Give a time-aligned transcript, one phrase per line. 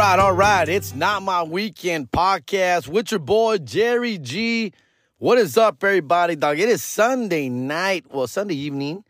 [0.00, 0.66] right, all right.
[0.66, 4.72] It's not my weekend podcast with your boy Jerry G.
[5.18, 6.36] What is up, everybody?
[6.36, 8.06] Dog, it is Sunday night.
[8.10, 9.04] Well, Sunday evening.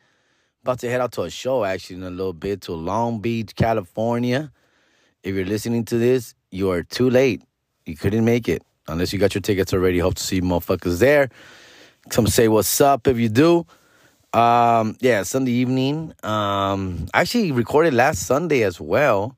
[0.63, 3.55] About to head out to a show actually in a little bit to Long Beach,
[3.55, 4.51] California.
[5.23, 7.45] If you're listening to this, you are too late.
[7.87, 10.01] You couldn't make it unless you got your tickets already.
[10.01, 11.29] Hope to see motherfuckers there.
[12.09, 13.65] Come say what's up if you do.
[14.33, 16.15] Um, yeah, Sunday evening.
[16.25, 19.37] Um, I actually recorded last Sunday as well,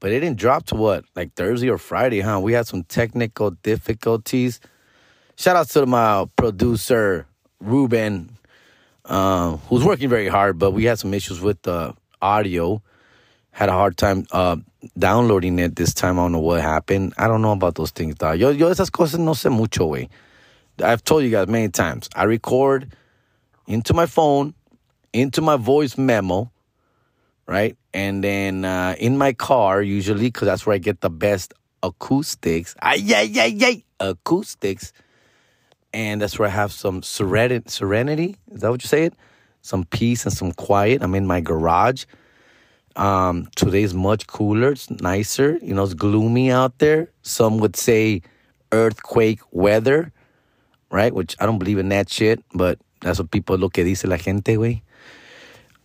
[0.00, 2.40] but it didn't drop to what, like Thursday or Friday, huh?
[2.40, 4.60] We had some technical difficulties.
[5.36, 7.26] Shout out to my producer,
[7.60, 8.36] Ruben,
[9.04, 12.82] uh, who's working very hard, but we had some issues with the audio.
[13.50, 14.56] Had a hard time uh,
[14.96, 16.18] downloading it this time.
[16.18, 17.14] I don't know what happened.
[17.18, 18.38] I don't know about those things, dog.
[18.38, 20.08] Yo, yo, esas cosas no sé mucho, güey.
[20.82, 22.08] I've told you guys many times.
[22.14, 22.92] I record
[23.66, 24.54] into my phone,
[25.12, 26.52] into my voice memo,
[27.48, 27.76] right?
[27.94, 32.76] And then uh, in my car, usually, because that's where I get the best acoustics.
[32.80, 34.92] Ay, ay, ay, acoustics.
[35.94, 37.68] And that's where I have some serenity.
[37.68, 38.36] Serenity?
[38.52, 39.14] Is that what you say it?
[39.62, 41.02] Some peace and some quiet.
[41.02, 42.04] I'm in my garage.
[42.94, 44.72] Um, today's much cooler.
[44.72, 45.58] It's nicer.
[45.62, 47.10] You know, it's gloomy out there.
[47.22, 48.22] Some would say
[48.72, 50.12] earthquake weather,
[50.90, 51.14] right?
[51.14, 53.84] Which I don't believe in that shit, but that's what people look at.
[53.84, 54.82] dice la gente, way.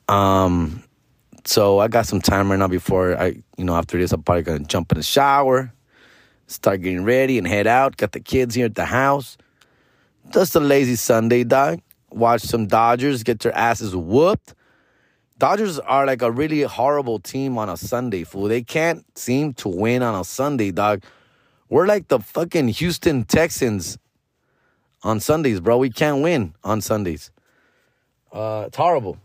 [0.10, 0.84] Um,
[1.46, 4.44] so I got some time right now before I, you know, after this, I'm probably
[4.44, 5.74] gonna jump in the shower,
[6.48, 7.98] start getting ready, and head out.
[7.98, 9.38] Got the kids here at the house.
[10.34, 11.82] Just a lazy Sunday, dog.
[12.12, 14.54] Watch some Dodgers get their asses whooped.
[15.38, 18.48] Dodgers are like a really horrible team on a Sunday, fool.
[18.48, 21.04] They can't seem to win on a Sunday, dog.
[21.70, 23.98] We're like the fucking Houston Texans
[25.02, 25.78] on Sundays, bro.
[25.78, 27.32] We can't win on Sundays.
[28.32, 29.18] Uh, it's horrible.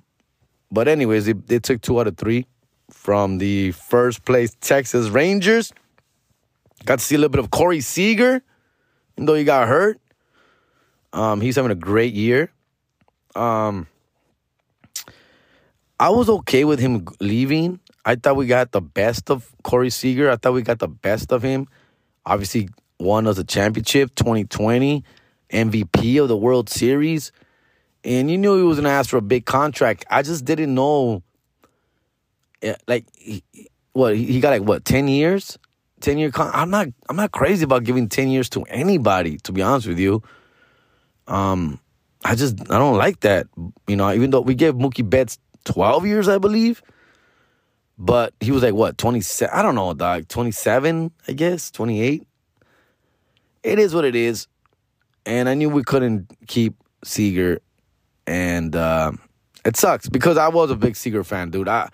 [0.70, 2.46] But anyways, they, they took two out of three
[2.90, 5.72] from the first place Texas Rangers.
[6.84, 8.42] Got to see a little bit of Corey Seager,
[9.16, 10.00] even though he got hurt.
[11.12, 12.52] Um, he's having a great year.
[13.34, 13.86] Um,
[15.98, 17.80] I was okay with him leaving.
[18.04, 20.30] I thought we got the best of Corey Seager.
[20.30, 21.66] I thought we got the best of him.
[22.24, 22.68] Obviously,
[23.00, 25.02] won us a championship 2020,
[25.50, 27.32] MVP of the World Series.
[28.08, 30.06] And you knew he was going to ask for a big contract.
[30.08, 31.22] I just didn't know.
[32.86, 33.04] Like,
[33.92, 35.58] what, he got like, what, 10 years?
[36.00, 39.50] 10 year con- I'm not I'm not crazy about giving 10 years to anybody to
[39.50, 40.22] be honest with you.
[41.26, 41.80] Um
[42.24, 43.48] I just I don't like that.
[43.88, 46.82] You know, even though we gave Mookie Betts 12 years, I believe.
[47.98, 49.52] But he was like what, 27?
[49.52, 50.28] I don't know, dog.
[50.28, 52.24] 27, I guess, 28.
[53.64, 54.46] It is what it is.
[55.26, 57.60] And I knew we couldn't keep Seager
[58.28, 59.12] and uh,
[59.64, 61.66] it sucks because I was a big Seager fan, dude.
[61.66, 61.88] I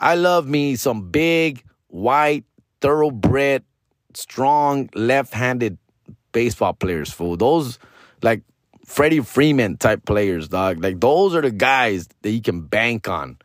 [0.00, 2.44] I love me some big white
[2.80, 3.64] thoroughbred,
[4.12, 5.78] strong left-handed
[6.32, 7.12] baseball players.
[7.12, 7.78] Fool, those
[8.20, 8.42] like
[8.84, 10.82] Freddie Freeman type players, dog.
[10.82, 13.38] Like those are the guys that you can bank on,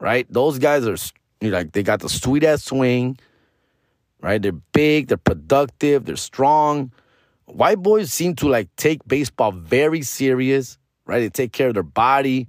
[0.00, 0.26] right?
[0.32, 0.96] Those guys are
[1.42, 3.18] like they got the sweet ass swing,
[4.20, 4.40] right?
[4.40, 6.92] They're big, they're productive, they're strong.
[7.46, 11.20] White boys seem to like take baseball very serious, right?
[11.20, 12.48] They take care of their body.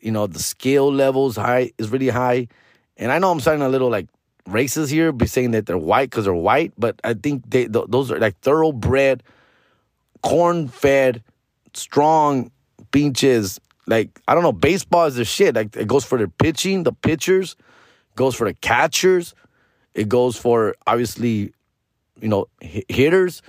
[0.00, 2.48] You know, the skill levels high is really high.
[2.96, 4.06] And I know I'm sounding a little like
[4.46, 7.86] races here, be saying that they're white because they're white, but I think they th-
[7.88, 9.22] those are like thoroughbred,
[10.22, 11.22] corn-fed,
[11.72, 12.50] strong
[12.90, 13.60] beaches.
[13.86, 15.54] Like I don't know, baseball is the shit.
[15.54, 17.56] Like it goes for the pitching, the pitchers,
[18.16, 19.34] goes for the catchers,
[19.94, 21.52] it goes for obviously,
[22.20, 23.42] you know, h- hitters.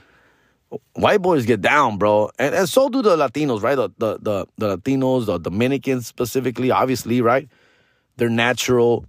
[0.93, 3.75] White boys get down, bro, and, and so do the Latinos, right?
[3.75, 7.47] The, the the the Latinos, the Dominicans specifically, obviously, right?
[8.17, 9.05] They're natural,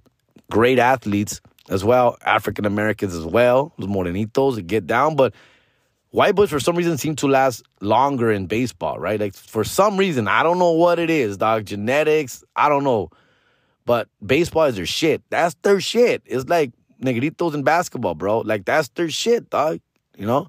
[0.51, 1.41] great athletes
[1.71, 2.19] as well.
[2.25, 5.17] African Americans as well, los morenitos get down.
[5.17, 5.35] But
[6.11, 9.19] white boys, for some reason, seem to last longer in baseball, right?
[9.19, 11.65] Like for some reason, I don't know what it is, dog.
[11.65, 13.11] Genetics, I don't know.
[13.87, 15.23] But baseball is their shit.
[15.31, 16.23] That's their shit.
[16.27, 16.73] It's like
[17.03, 18.41] negritos in basketball, bro.
[18.41, 19.81] Like that's their shit, dog.
[20.17, 20.49] You know?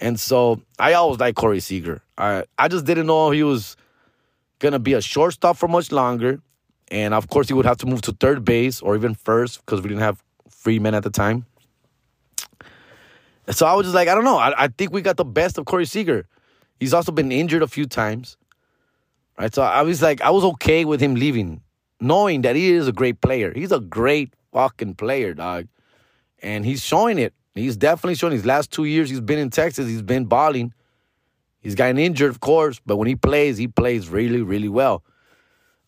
[0.00, 2.02] And so I always like Corey Seager.
[2.16, 3.76] I I just didn't know he was
[4.58, 6.40] gonna be a shortstop for much longer.
[6.90, 9.80] And of course, he would have to move to third base or even first because
[9.82, 11.46] we didn't have Freeman at the time.
[13.50, 14.38] So I was just like, I don't know.
[14.38, 16.26] I, I think we got the best of Corey Seager.
[16.78, 18.36] He's also been injured a few times.
[19.38, 19.54] Right.
[19.54, 21.62] So I was like, I was okay with him leaving,
[22.00, 23.52] knowing that he is a great player.
[23.54, 25.68] He's a great fucking player, dog.
[26.42, 27.34] And he's showing it.
[27.60, 30.72] He's definitely shown his last two years he's been in Texas, he's been balling.
[31.60, 35.04] He's gotten injured, of course, but when he plays, he plays really, really well.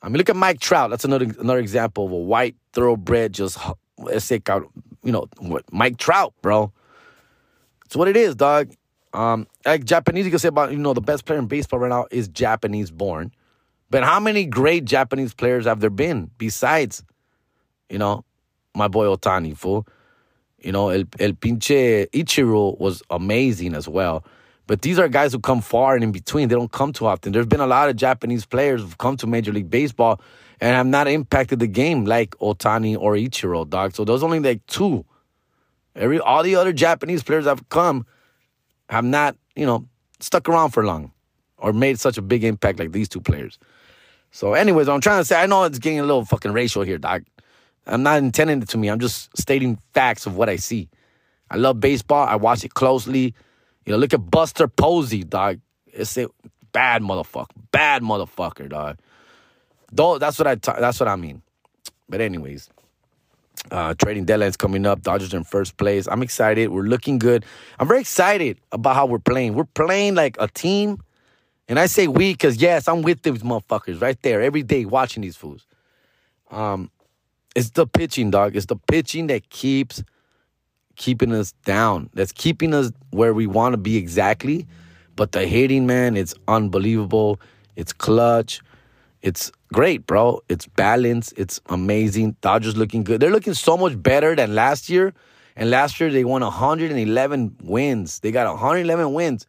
[0.02, 0.90] I mean, look at Mike Trout.
[0.90, 3.58] That's another another example of a white thoroughbred, just
[4.12, 6.72] ese you know, what Mike Trout, bro.
[7.86, 8.72] It's what it is, dog.
[9.14, 11.88] Um, like Japanese, you can say about you know the best player in baseball right
[11.88, 13.32] now is Japanese born,
[13.90, 17.04] but how many great Japanese players have there been besides,
[17.88, 18.24] you know,
[18.74, 19.86] my boy Ohtani, fool.
[20.62, 24.24] You know, El, El Pinche Ichiro was amazing as well.
[24.66, 26.48] But these are guys who come far and in between.
[26.48, 27.32] They don't come too often.
[27.32, 30.20] There's been a lot of Japanese players who've come to Major League Baseball
[30.60, 33.94] and have not impacted the game like Ohtani or Ichiro, dog.
[33.94, 35.04] So those only like two.
[35.94, 38.06] Every all the other Japanese players that have come
[38.88, 39.86] have not, you know,
[40.20, 41.12] stuck around for long
[41.58, 43.58] or made such a big impact like these two players.
[44.30, 46.98] So, anyways, I'm trying to say, I know it's getting a little fucking racial here,
[46.98, 47.24] dog.
[47.86, 48.88] I'm not intending it to me.
[48.88, 50.88] I'm just stating facts of what I see.
[51.50, 52.26] I love baseball.
[52.26, 53.34] I watch it closely.
[53.84, 55.60] You know, look at Buster Posey, dog.
[55.86, 56.28] It's a
[56.72, 57.50] bad motherfucker.
[57.72, 58.98] Bad motherfucker, dog.
[59.90, 61.42] Though that's what I that's what I mean.
[62.08, 62.70] But anyways,
[63.70, 65.02] uh, trading deadline's coming up.
[65.02, 66.06] Dodgers in first place.
[66.08, 66.70] I'm excited.
[66.70, 67.44] We're looking good.
[67.78, 69.54] I'm very excited about how we're playing.
[69.54, 70.98] We're playing like a team.
[71.68, 75.22] And I say we because, yes, I'm with these motherfuckers right there every day watching
[75.22, 75.66] these fools.
[76.50, 76.90] Um,
[77.54, 78.56] it's the pitching, dog.
[78.56, 80.02] It's the pitching that keeps
[80.96, 82.10] keeping us down.
[82.14, 84.66] That's keeping us where we want to be exactly.
[85.16, 87.40] But the hitting, man, it's unbelievable.
[87.76, 88.60] It's clutch.
[89.20, 90.40] It's great, bro.
[90.48, 91.34] It's balanced.
[91.36, 92.36] It's amazing.
[92.40, 93.20] Dodgers looking good.
[93.20, 95.12] They're looking so much better than last year.
[95.54, 98.20] And last year they won 111 wins.
[98.20, 99.46] They got 111 wins.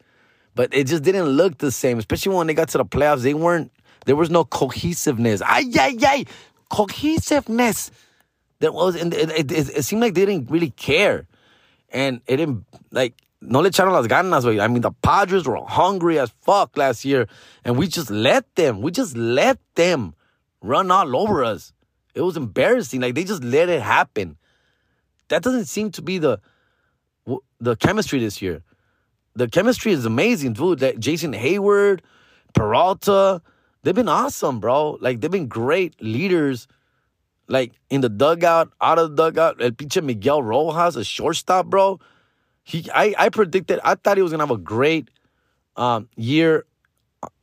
[0.55, 3.21] But it just didn't look the same, especially when they got to the playoffs.
[3.21, 3.71] They weren't,
[4.05, 5.41] there was no cohesiveness.
[5.41, 6.25] Ay, ay, ay
[6.69, 7.91] cohesiveness
[8.59, 11.27] that was, and it, it, it, it, seemed like they didn't really care.
[11.89, 16.17] And it didn't, like, no le echaron las ganas, I mean, the Padres were hungry
[16.17, 17.27] as fuck last year,
[17.65, 20.15] and we just let them, we just let them
[20.61, 21.73] run all over us.
[22.15, 23.01] It was embarrassing.
[23.01, 24.37] Like, they just let it happen.
[25.29, 26.39] That doesn't seem to be the
[27.59, 28.61] the chemistry this year.
[29.35, 30.79] The chemistry is amazing, dude.
[30.79, 32.01] That Jason Heyward
[32.53, 33.41] Peralta,
[33.83, 34.97] they've been awesome, bro.
[35.01, 36.67] Like they've been great leaders.
[37.47, 41.99] Like in the dugout, out of the dugout, El pinche Miguel Rojas, a shortstop, bro.
[42.63, 43.79] He, I, I predicted.
[43.83, 45.09] I thought he was gonna have a great
[45.75, 46.65] um, year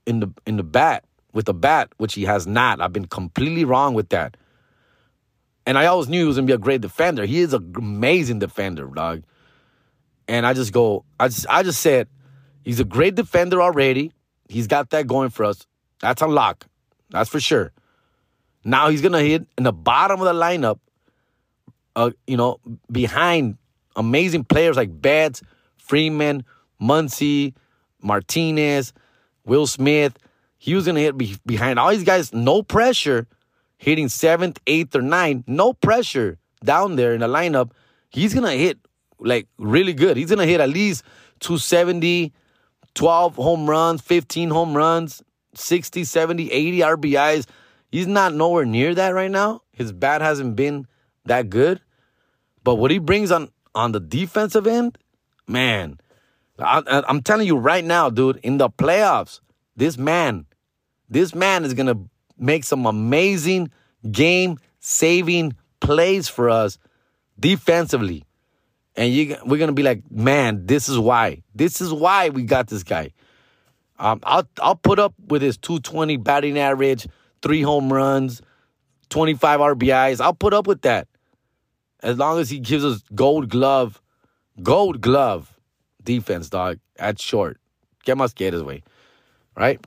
[0.07, 2.81] in the in the bat with the bat, which he has not.
[2.81, 4.37] I've been completely wrong with that.
[5.67, 7.27] And I always knew he was gonna be a great defender.
[7.27, 9.23] He is an amazing defender, dog.
[10.27, 12.09] And I just go, I just I just said,
[12.63, 14.13] he's a great defender already.
[14.49, 15.67] He's got that going for us.
[16.01, 16.67] That's a lock.
[17.11, 17.73] That's for sure.
[18.65, 20.79] Now he's gonna hit in the bottom of the lineup.
[21.97, 22.61] Uh, you know,
[22.91, 23.59] behind
[23.97, 25.43] amazing players like Betts,
[25.77, 26.45] Freeman,
[26.81, 27.55] Muncy,
[28.01, 28.93] Martinez,
[29.45, 30.17] Will Smith.
[30.59, 33.27] He was gonna hit be- behind all these guys, no pressure,
[33.79, 37.73] hitting seventh, eighth, or ninth, no pressure down there in the lineup.
[38.11, 38.79] He's gonna hit
[39.19, 40.17] like really good.
[40.17, 41.03] He's gonna hit at least
[41.41, 42.33] 270,
[42.95, 45.23] 12 home runs, 15 home runs,
[45.55, 47.47] 60, 70, 80 RBIs.
[47.91, 49.63] He's not nowhere near that right now.
[49.73, 50.87] His bat hasn't been
[51.25, 51.81] that good.
[52.63, 54.99] But what he brings on on the defensive end,
[55.47, 56.01] man,
[56.59, 59.41] I, I'm telling you right now, dude, in the playoffs,
[59.77, 60.47] this man,
[61.09, 61.97] this man is gonna
[62.37, 63.71] make some amazing
[64.11, 66.79] game saving plays for us
[67.39, 68.25] defensively.
[68.97, 71.43] And you, we're gonna be like, man, this is why.
[71.55, 73.13] This is why we got this guy.
[74.01, 77.07] Um, I'll I'll put up with his 220 batting average,
[77.43, 78.41] three home runs,
[79.11, 80.23] 25 RBIs.
[80.23, 81.07] I'll put up with that
[82.03, 84.01] as long as he gives us Gold Glove,
[84.63, 85.55] Gold Glove
[86.03, 86.79] defense, dog.
[86.99, 87.59] At short,
[88.05, 88.83] get my skaters away,
[89.55, 89.79] right?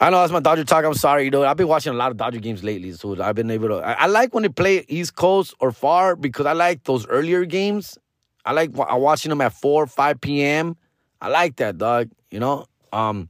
[0.00, 0.84] I know that's my Dodger talk.
[0.84, 1.44] I'm sorry, know.
[1.44, 3.74] I've been watching a lot of Dodger games lately, so I've been able to.
[3.76, 7.44] I, I like when they play East Coast or far because I like those earlier
[7.44, 7.96] games.
[8.44, 10.76] I like watching them at 4, 5 p.m.
[11.20, 12.10] I like that, dog.
[12.30, 13.28] You know, um,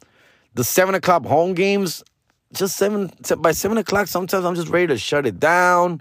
[0.54, 2.04] the seven o'clock home games,
[2.52, 4.06] just seven by seven o'clock.
[4.08, 6.00] Sometimes I'm just ready to shut it down.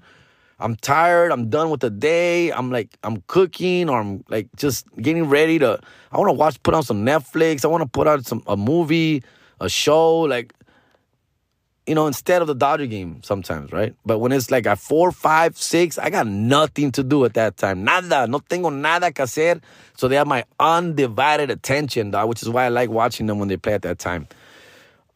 [0.59, 1.31] I'm tired.
[1.31, 2.51] I'm done with the day.
[2.51, 5.79] I'm like I'm cooking or I'm like just getting ready to.
[6.11, 7.65] I want to watch, put on some Netflix.
[7.65, 9.23] I want to put on some a movie,
[9.59, 10.19] a show.
[10.19, 10.53] Like
[11.85, 13.93] you know, instead of the Dodger game sometimes, right?
[14.05, 17.57] But when it's like at four, five, six, I got nothing to do at that
[17.57, 17.83] time.
[17.83, 18.27] Nada.
[18.27, 19.61] No tengo nada que hacer.
[19.97, 23.49] So they have my undivided attention, dog, which is why I like watching them when
[23.49, 24.27] they play at that time.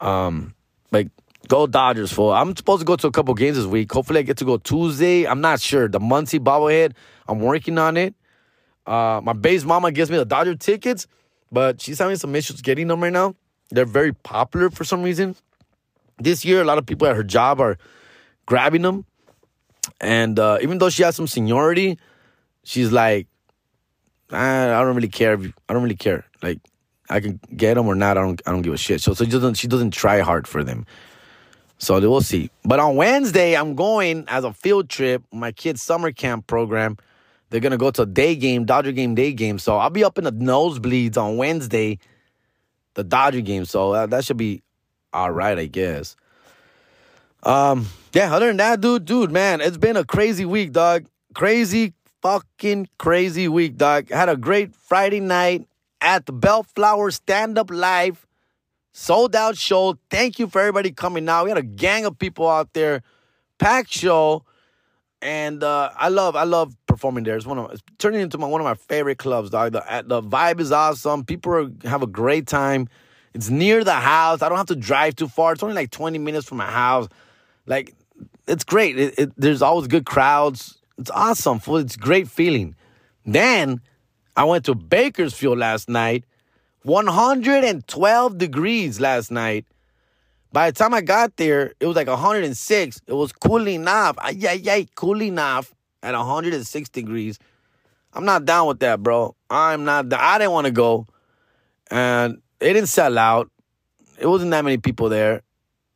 [0.01, 0.53] Um,
[0.91, 1.07] like,
[1.47, 3.91] go Dodgers, for I'm supposed to go to a couple games this week.
[3.91, 5.25] Hopefully I get to go Tuesday.
[5.25, 5.87] I'm not sure.
[5.87, 6.93] The Muncy bobblehead,
[7.27, 8.13] I'm working on it.
[8.85, 11.07] Uh, my base mama gives me the Dodger tickets,
[11.51, 13.35] but she's having some issues getting them right now.
[13.69, 15.35] They're very popular for some reason
[16.19, 17.77] this year, a lot of people at her job are
[18.45, 19.05] grabbing them.
[20.01, 21.97] And uh, even though she has some seniority,
[22.63, 23.27] she's like,
[24.31, 25.33] I, I don't really care.
[25.33, 26.25] If, I don't really care.
[26.41, 26.59] Like,
[27.09, 28.17] I can get them or not.
[28.17, 28.41] I don't.
[28.45, 29.01] I don't give a shit.
[29.01, 29.55] So, so she doesn't.
[29.55, 30.85] She doesn't try hard for them.
[31.77, 32.49] So we'll see.
[32.63, 35.23] But on Wednesday, I'm going as a field trip.
[35.31, 36.97] My kids' summer camp program.
[37.49, 39.57] They're gonna go to a day game, Dodger game, day game.
[39.57, 41.97] So I'll be up in the nosebleeds on Wednesday,
[42.95, 43.63] the Dodger game.
[43.63, 44.63] So that, that should be
[45.13, 46.15] all right, I guess.
[47.43, 48.33] Um, yeah.
[48.33, 51.05] Other than that, dude, dude, man, it's been a crazy week, dog.
[51.33, 54.09] Crazy, fucking crazy week, dog.
[54.09, 55.67] Had a great Friday night
[56.01, 58.25] at the Bellflower Stand Up Live.
[58.93, 59.97] Sold out show.
[60.09, 61.43] Thank you for everybody coming out.
[61.43, 63.03] We had a gang of people out there.
[63.59, 64.43] Packed show.
[65.21, 67.35] And uh, I love I love performing there.
[67.35, 69.73] It's one of it's turning into my, one of my favorite clubs, dog.
[69.73, 71.25] The, the vibe is awesome.
[71.25, 72.87] People are, have a great time.
[73.37, 74.41] It's near the house.
[74.41, 75.53] I don't have to drive too far.
[75.53, 77.07] It's only like 20 minutes from my house.
[77.67, 77.93] Like,
[78.47, 78.97] it's great.
[78.97, 80.79] It, it, there's always good crowds.
[80.97, 81.61] It's awesome.
[81.67, 82.75] It's great feeling.
[83.27, 83.79] Then
[84.35, 86.25] I went to Bakersfield last night.
[86.81, 89.67] 112 degrees last night.
[90.51, 93.01] By the time I got there, it was like 106.
[93.05, 94.17] It was cooling off.
[94.33, 97.37] Yeah, yeah, cooling off at 106 degrees.
[98.13, 99.35] I'm not down with that, bro.
[99.47, 100.11] I'm not.
[100.11, 101.05] I didn't want to go,
[101.91, 103.49] and it didn't sell out.
[104.19, 105.43] It wasn't that many people there,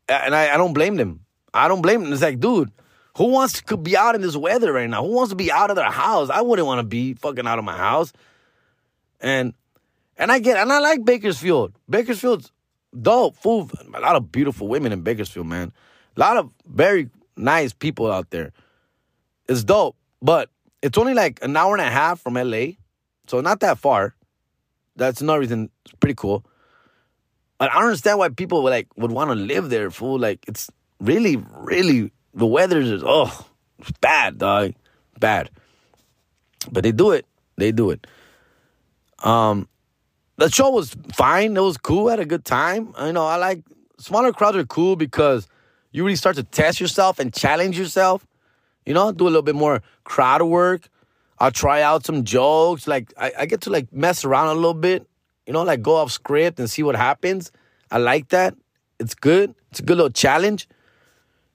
[0.08, 1.22] and I, I don't blame them.
[1.53, 2.13] I don't blame them.
[2.13, 2.72] It's like, dude,
[3.18, 5.03] who wants to be out in this weather right now?
[5.03, 6.30] Who wants to be out of their house?
[6.30, 8.13] I wouldn't want to be fucking out of my house.
[9.20, 9.53] And
[10.18, 11.74] and I get and I like Bakersfield.
[11.89, 12.51] Bakersfield's
[13.00, 13.36] dope.
[13.38, 15.74] Full a lot of beautiful women in Bakersfield, man.
[16.15, 18.53] A lot of very nice people out there.
[19.48, 20.50] It's dope, but
[20.82, 22.74] it's only like an hour and a half from LA,
[23.27, 24.15] so not that far.
[24.96, 26.46] That's another reason it's pretty cool.
[27.62, 30.18] But I don't understand why people would like would want to live there, fool.
[30.18, 33.46] Like it's really, really the weather is oh
[33.77, 34.74] it's bad, dog.
[35.20, 35.51] Bad.
[36.72, 37.27] But they do it.
[37.58, 38.08] They do it.
[39.20, 39.70] Um
[40.38, 41.56] the show was fine.
[41.56, 42.08] It was cool.
[42.08, 42.96] I had a good time.
[43.00, 43.62] You know, I like
[44.00, 45.48] smaller crowds are cool because
[45.91, 48.25] you really start to test yourself and challenge yourself.
[48.88, 50.89] You know, do a little bit more crowd work.
[51.38, 52.88] I'll try out some jokes.
[52.88, 55.08] Like I, I get to like mess around a little bit.
[55.51, 57.51] You know, like go off script and see what happens.
[57.91, 58.55] I like that.
[59.01, 59.53] It's good.
[59.70, 60.65] It's a good little challenge.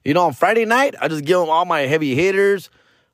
[0.05, 2.69] You know, on Friday night, I just give them all my heavy hitters,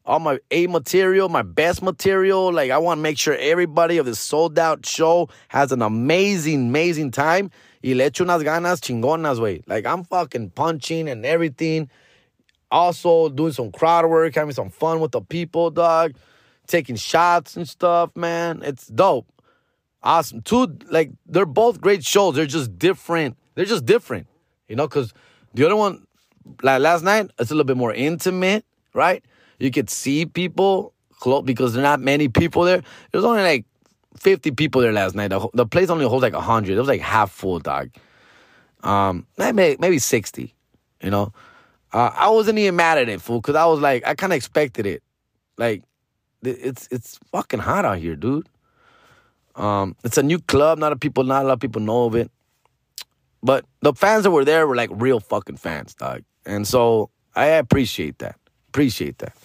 [0.06, 2.52] all my A material, my best material.
[2.52, 6.68] Like, I want to make sure everybody of this sold out show has an amazing,
[6.68, 7.50] amazing time.
[7.82, 9.64] Y le echo unas ganas chingonas, way.
[9.66, 11.90] Like, I'm fucking punching and everything.
[12.70, 16.16] Also, doing some crowd work, having some fun with the people, dog.
[16.68, 18.64] Taking shots and stuff, man.
[18.64, 19.33] It's dope.
[20.04, 20.42] Awesome.
[20.42, 22.36] Two, like, they're both great shows.
[22.36, 23.38] They're just different.
[23.56, 24.28] They're just different,
[24.68, 25.14] you know, because
[25.54, 26.06] the other one,
[26.62, 29.24] like last night, it's a little bit more intimate, right?
[29.60, 32.82] You could see people close because there's not many people there.
[33.12, 33.66] There's only like
[34.18, 35.30] 50 people there last night.
[35.30, 36.76] The, the place only holds like 100.
[36.76, 37.92] It was like half full, dog.
[38.82, 40.54] Um, maybe maybe 60.
[41.02, 41.34] You know,
[41.94, 44.38] uh, I wasn't even mad at it, fool, because I was like, I kind of
[44.38, 45.04] expected it.
[45.58, 45.84] Like,
[46.42, 48.50] it's it's fucking hot out here, dude.
[49.56, 50.80] Um, it's a new club.
[50.80, 52.32] Not a people, not a lot of people know of it.
[53.42, 56.24] But the fans that were there were like real fucking fans, dog.
[56.46, 58.38] And so I appreciate that.
[58.70, 59.36] Appreciate that.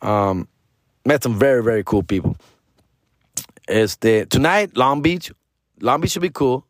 [0.00, 0.48] Um,
[1.04, 2.36] met some very, very cool people.
[3.68, 5.30] Este, tonight, Long Beach.
[5.80, 6.66] Long Beach should be cool.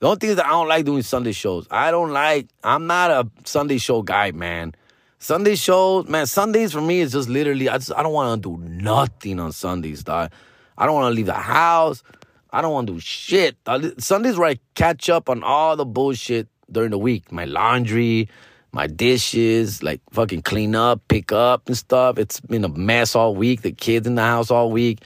[0.00, 1.66] The only thing is that I don't like doing Sunday shows.
[1.70, 4.74] I don't like, I'm not a Sunday show guy, man.
[5.18, 8.56] Sunday shows, man, Sundays for me is just literally, I just, I don't want to
[8.56, 10.30] do nothing on Sundays, dog.
[10.78, 12.02] I don't want to leave the house.
[12.50, 13.56] I don't want to do shit.
[13.66, 17.30] Uh, Sundays where I catch up on all the bullshit during the week.
[17.32, 18.28] My laundry,
[18.72, 22.16] my dishes, like fucking clean up, pick up and stuff.
[22.16, 23.62] It's been a mess all week.
[23.62, 25.02] The kids in the house all week.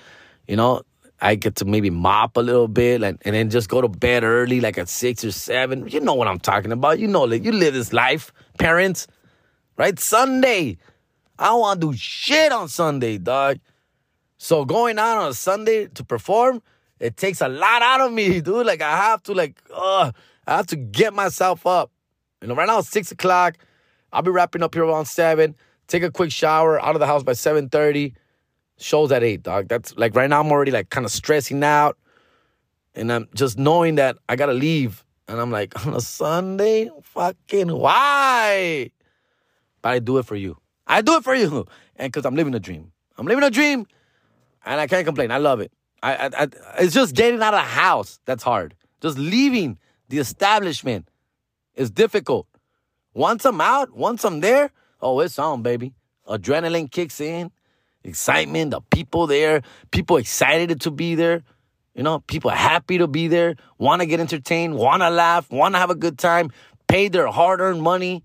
[0.47, 0.83] You know,
[1.21, 4.25] I get to maybe mop a little bit and, and then just go to bed
[4.25, 5.89] early, like at six or seven.
[5.89, 6.99] You know what I'm talking about.
[6.99, 9.07] You know, like you live this life, parents,
[9.79, 9.99] right?
[9.99, 10.77] Sunday.
[11.39, 13.59] I don't want to do shit on Sunday, dog.
[14.43, 16.63] So going out on a Sunday to perform,
[16.99, 18.67] it takes a lot out of me, dude.
[18.67, 20.11] Like I have to like, uh,
[20.49, 21.93] I have to get myself up.
[22.41, 23.57] You know, right now it's six o'clock.
[24.13, 25.55] I'll be wrapping up here around seven.
[25.87, 28.15] Take a quick shower, out of the house by seven thirty.
[28.79, 29.69] Shows at eight, dog.
[29.69, 31.97] That's like right now I'm already like kind of stressing out,
[32.97, 35.05] and I'm just knowing that I gotta leave.
[35.29, 38.91] And I'm like, on a Sunday, fucking why?
[39.83, 40.57] But I do it for you.
[40.89, 42.91] I do it for you, and because I'm living a dream.
[43.17, 43.87] I'm living a dream,
[44.65, 45.31] and I can't complain.
[45.31, 45.73] I love it.
[46.03, 48.75] I, I, I, it's just getting out of the house that's hard.
[49.01, 49.79] Just leaving
[50.09, 51.09] the establishment
[51.75, 52.47] is difficult.
[53.15, 55.95] Once I'm out, once I'm there, oh, it's on, baby.
[56.27, 57.51] Adrenaline kicks in.
[58.05, 61.43] excitement, the people there, people excited to be there.
[61.95, 65.75] You know, people happy to be there, want to get entertained, want to laugh, want
[65.75, 66.51] to have a good time,
[66.89, 68.25] pay their hard earned money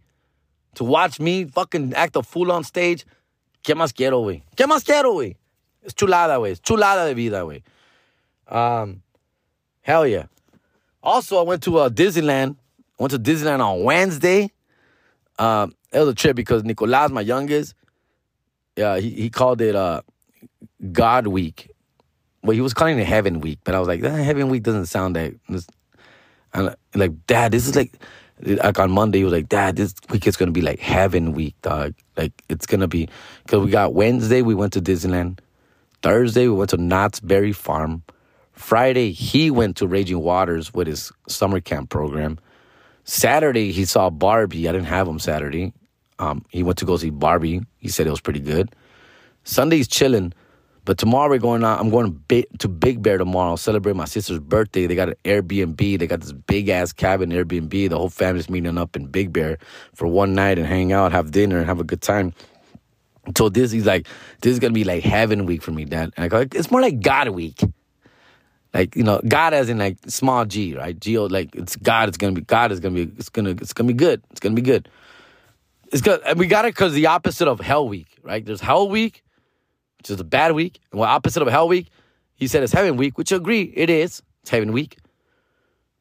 [0.76, 3.06] to watch me fucking act a fool on stage.
[3.64, 4.44] ¿Qué más quiero, güey?
[4.56, 5.36] ¿Qué más quiero, güey?
[5.88, 6.56] Es chulada, güey.
[6.62, 7.64] Chulada de vida, güey.
[8.50, 9.02] Um,
[9.82, 10.26] hell yeah.
[11.02, 12.58] Also, I went to uh, Disneyland.
[13.00, 14.52] I went to Disneyland on Wednesday.
[15.40, 17.74] Um, it was a trip because Nicolas, my youngest,
[18.76, 20.02] yeah, he, he called it uh,
[20.92, 21.72] God Week.
[22.44, 24.88] Well, he was calling it Heaven Week, but I was like, eh, Heaven Week doesn't
[24.88, 25.34] sound that.
[26.54, 27.94] I'm like, Dad, this is like,
[28.42, 31.56] like on Monday, he was like, Dad, this week is gonna be like Heaven Week,
[31.62, 31.94] dog.
[32.16, 33.10] Like it's gonna be
[33.44, 35.40] because we got Wednesday, we went to Disneyland.
[36.02, 38.04] Thursday, we went to Knott's Berry Farm.
[38.54, 42.40] Friday, he went to Raging Waters with his summer camp program.
[43.04, 44.68] Saturday, he saw Barbie.
[44.68, 45.74] I didn't have him Saturday.
[46.20, 47.62] Um, he went to go see Barbie.
[47.78, 48.74] He said it was pretty good.
[49.44, 50.34] Sunday's chilling.
[50.86, 51.82] But tomorrow we're going out.
[51.82, 53.58] I'm going to Big Bear tomorrow.
[53.58, 54.88] Celebrate my sister's birthday.
[54.88, 56.00] They got an Airbnb.
[56.00, 57.90] They got this big ass cabin Airbnb.
[57.90, 59.58] The whole family's meeting up in Big Bear
[59.94, 62.34] for one night and hang out, have dinner, and have a good time.
[63.36, 64.08] So this he's like,
[64.42, 66.14] this is gonna be like heaven week for me, Dad.
[66.16, 67.62] And I go, it's more like God week.
[68.74, 70.98] Like you know, God as in like small G, right?
[71.00, 72.10] G like it's God.
[72.10, 72.72] It's gonna be God.
[72.72, 73.12] is gonna be.
[73.18, 73.52] It's gonna.
[73.52, 74.22] It's gonna be good.
[74.30, 74.88] It's gonna be good.
[75.92, 76.22] It's good.
[76.26, 78.46] And we got it because the opposite of Hell Week, right?
[78.46, 79.24] There's Hell Week,
[80.00, 80.80] which is a bad week.
[80.92, 81.90] And what opposite of Hell Week?
[82.36, 84.22] He said it's Heaven Week, which I agree it is.
[84.42, 84.98] It's Heaven Week.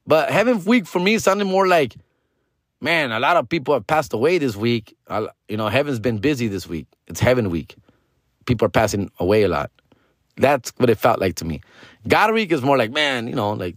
[0.06, 1.96] But Heaven Week for me sounded more like,
[2.80, 4.96] man, a lot of people have passed away this week.
[5.48, 6.86] You know, heaven's been busy this week.
[7.06, 7.74] It's Heaven Week.
[8.46, 9.70] People are passing away a lot.
[10.36, 11.62] That's what it felt like to me.
[12.06, 13.76] God Week is more like, man, you know, like,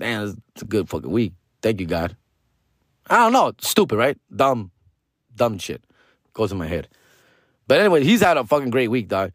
[0.00, 1.32] man, it's a good fucking week.
[1.62, 2.16] Thank you, God.
[3.08, 3.52] I don't know.
[3.60, 4.18] Stupid, right?
[4.34, 4.70] Dumb,
[5.34, 5.82] dumb shit
[6.34, 6.88] goes in my head.
[7.68, 9.32] But anyway, he's had a fucking great week, dog.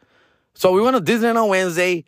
[0.53, 2.05] So we went to Disneyland on Wednesday.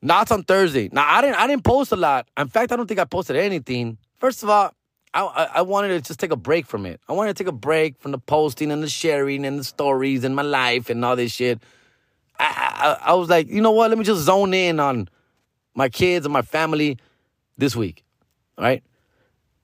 [0.00, 0.88] Knott's on Thursday.
[0.90, 2.28] Now I didn't I didn't post a lot.
[2.36, 3.98] In fact, I don't think I posted anything.
[4.18, 4.72] First of all,
[5.14, 7.00] I, I, wanted to just take a break from it.
[7.08, 10.24] I wanted to take a break from the posting and the sharing and the stories
[10.24, 11.62] and my life and all this shit.
[12.38, 13.90] I, I, I was like, you know what?
[13.90, 15.08] Let me just zone in on
[15.74, 16.98] my kids and my family
[17.58, 18.04] this week,
[18.56, 18.82] right?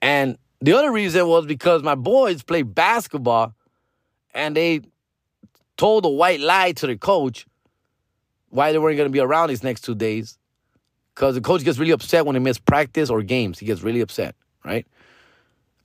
[0.02, 3.54] And the other reason was because my boys play basketball
[4.34, 4.82] and they
[5.78, 7.46] told a white lie to the coach
[8.50, 10.38] why they weren't going to be around these next two days.
[11.14, 13.58] Because the coach gets really upset when they miss practice or games.
[13.58, 14.87] He gets really upset, right?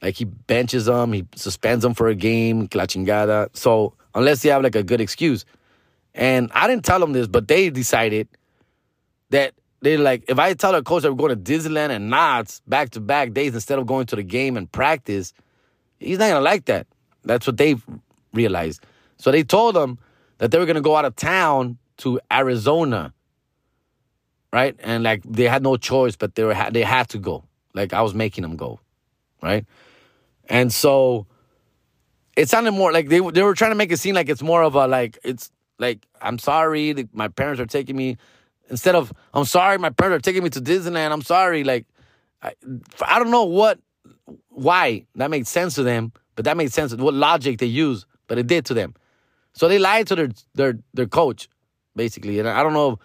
[0.03, 3.49] Like he benches them, he suspends them for a game, la chingada.
[3.55, 5.45] So unless they have like a good excuse.
[6.13, 8.27] And I didn't tell them this, but they decided
[9.29, 12.61] that they're like, if I tell a coach that we're going to Disneyland and Knott's
[12.67, 15.33] back to back days instead of going to the game and practice,
[15.99, 16.85] he's not gonna like that.
[17.23, 17.75] That's what they
[18.33, 18.85] realized.
[19.17, 19.97] So they told him
[20.37, 23.13] that they were gonna go out of town to Arizona,
[24.51, 24.75] right?
[24.79, 27.45] And like they had no choice, but they were they had to go.
[27.73, 28.79] Like I was making them go,
[29.41, 29.65] right?
[30.49, 31.27] And so
[32.35, 34.63] it sounded more like they they were trying to make it seem like it's more
[34.63, 38.17] of a like it's like I'm sorry, my parents are taking me
[38.69, 41.11] instead of I'm sorry, my parents are taking me to Disneyland.
[41.11, 41.85] I'm sorry, like
[42.41, 42.53] I,
[43.05, 43.79] I don't know what
[44.49, 46.93] why that made sense to them, but that made sense.
[46.95, 48.95] What logic they use, but it did to them.
[49.53, 51.47] So they lied to their their their coach,
[51.95, 52.39] basically.
[52.39, 52.99] And I don't know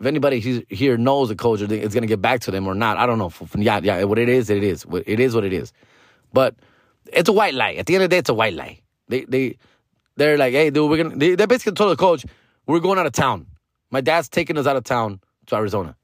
[0.00, 2.74] if anybody here knows the coach or it's going to get back to them or
[2.74, 2.96] not.
[2.96, 3.30] I don't know.
[3.56, 4.02] Yeah, yeah.
[4.04, 4.84] What it is, it is.
[5.06, 5.72] It is what it is.
[6.32, 6.56] But
[7.12, 7.72] it's a white lie.
[7.74, 8.80] At the end of the day, it's a white lie.
[9.08, 9.56] They they
[10.16, 11.16] they're like, hey, dude, we're gonna.
[11.16, 12.24] They, they basically told the coach,
[12.66, 13.46] we're going out of town.
[13.90, 15.96] My dad's taking us out of town to Arizona,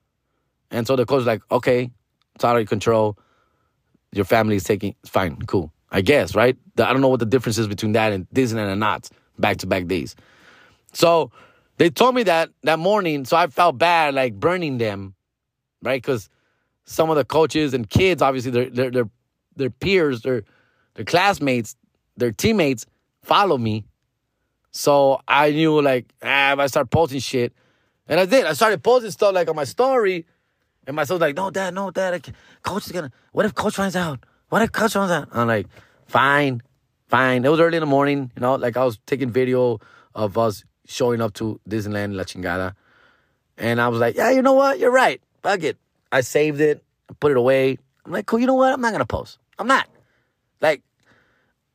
[0.71, 1.90] and so the coach is like, okay,
[2.35, 3.18] it's out of control.
[4.12, 4.94] Your family is taking.
[5.05, 5.73] Fine, cool.
[5.90, 6.57] I guess, right?
[6.79, 9.66] I don't know what the difference is between that and Disneyland and not back to
[9.66, 10.14] back days.
[10.92, 11.31] So
[11.79, 15.14] they told me that that morning, so I felt bad, like burning them,
[15.83, 16.01] right?
[16.01, 16.29] Because
[16.85, 19.11] some of the coaches and kids, obviously, their their their,
[19.57, 20.42] their peers, their
[20.98, 21.76] their classmates,
[22.16, 22.84] their teammates
[23.22, 23.84] follow me.
[24.72, 27.52] So I knew, like, ah, if I start posting shit,
[28.08, 28.46] and I did.
[28.46, 30.26] I started posting stuff like on my story,
[30.88, 32.34] and my son's like, "No, dad, no, dad.
[32.64, 33.12] Coach is gonna.
[33.30, 34.24] What if coach finds out?
[34.48, 35.68] What if coach finds out?" I'm like,
[36.06, 36.62] "Fine,
[37.06, 38.56] fine." It was early in the morning, you know.
[38.56, 39.78] Like I was taking video
[40.16, 42.74] of us showing up to Disneyland La Chingada.
[43.56, 44.78] And I was like, yeah, you know what?
[44.78, 45.20] You're right.
[45.42, 45.76] Fuck it.
[46.11, 46.82] I saved it,
[47.20, 47.78] put it away.
[48.04, 48.72] I'm like, cool, you know what?
[48.72, 49.38] I'm not to post.
[49.58, 49.87] I'm not.
[50.61, 50.82] Like,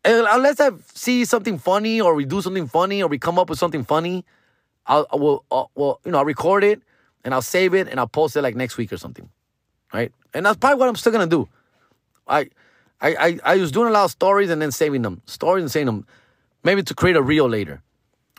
[0.05, 3.59] unless I see something funny or we do something funny or we come up with
[3.59, 4.25] something funny,
[4.85, 6.81] I'll, I will, I'll, uh, well, you know, I'll record it
[7.23, 9.29] and I'll save it and I'll post it like next week or something.
[9.93, 10.11] Right?
[10.33, 11.47] And that's probably what I'm still to do.
[12.27, 12.49] I,
[12.99, 15.21] I, I, I was doing a lot of stories and then saving them.
[15.25, 16.07] Stories and saving them.
[16.63, 17.81] Maybe to create a reel later.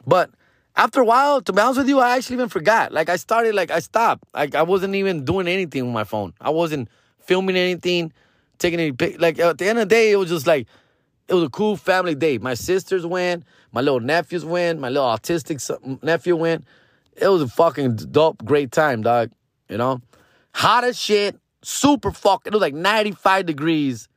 [0.07, 0.31] But
[0.77, 2.93] after a while, to be honest with you, I actually even forgot.
[2.93, 4.25] Like I started, like I stopped.
[4.35, 6.35] Like I wasn't even doing anything with my phone.
[6.41, 6.89] I wasn't
[7.21, 8.13] filming anything,
[8.59, 9.17] taking any.
[9.17, 10.67] Like at the end of the day, it was just like
[11.29, 12.39] it was a cool family day.
[12.39, 16.65] My sisters went, my little nephews went, my little autistic nephew went.
[17.17, 19.31] It was a fucking dope, great time, dog.
[19.69, 20.01] You know,
[20.55, 22.53] hot as shit, super fucking.
[22.53, 24.09] It was like 95 degrees.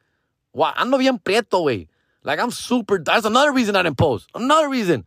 [0.53, 1.87] Wow, ando bien prieto, way.
[2.23, 2.99] Like I'm super.
[2.99, 4.29] That's another reason I didn't post.
[4.35, 5.05] Another reason.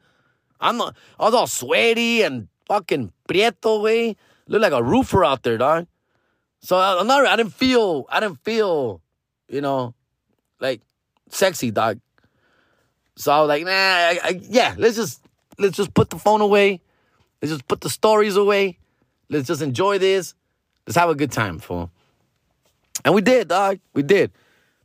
[0.60, 4.16] I'm not, I was all sweaty and fucking prieto, way.
[4.46, 5.86] Look like a roofer out there, dog.
[6.60, 9.00] So uh, I'm not, I didn't feel, I didn't feel,
[9.48, 9.94] you know,
[10.60, 10.82] like
[11.30, 12.00] sexy, dog.
[13.16, 15.22] So I was like, nah, I, I, yeah, let's just,
[15.58, 16.80] let's just put the phone away.
[17.42, 18.78] Let's just put the stories away.
[19.28, 20.34] Let's just enjoy this.
[20.86, 21.90] Let's have a good time, fool.
[23.04, 23.80] And we did, dog.
[23.94, 24.32] We did.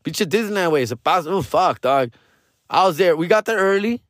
[0.04, 0.84] Beach at Disneyland way.
[0.84, 0.98] It's a.
[1.06, 2.12] Oh, fuck, dog.
[2.70, 3.16] I was there.
[3.16, 4.02] We got there early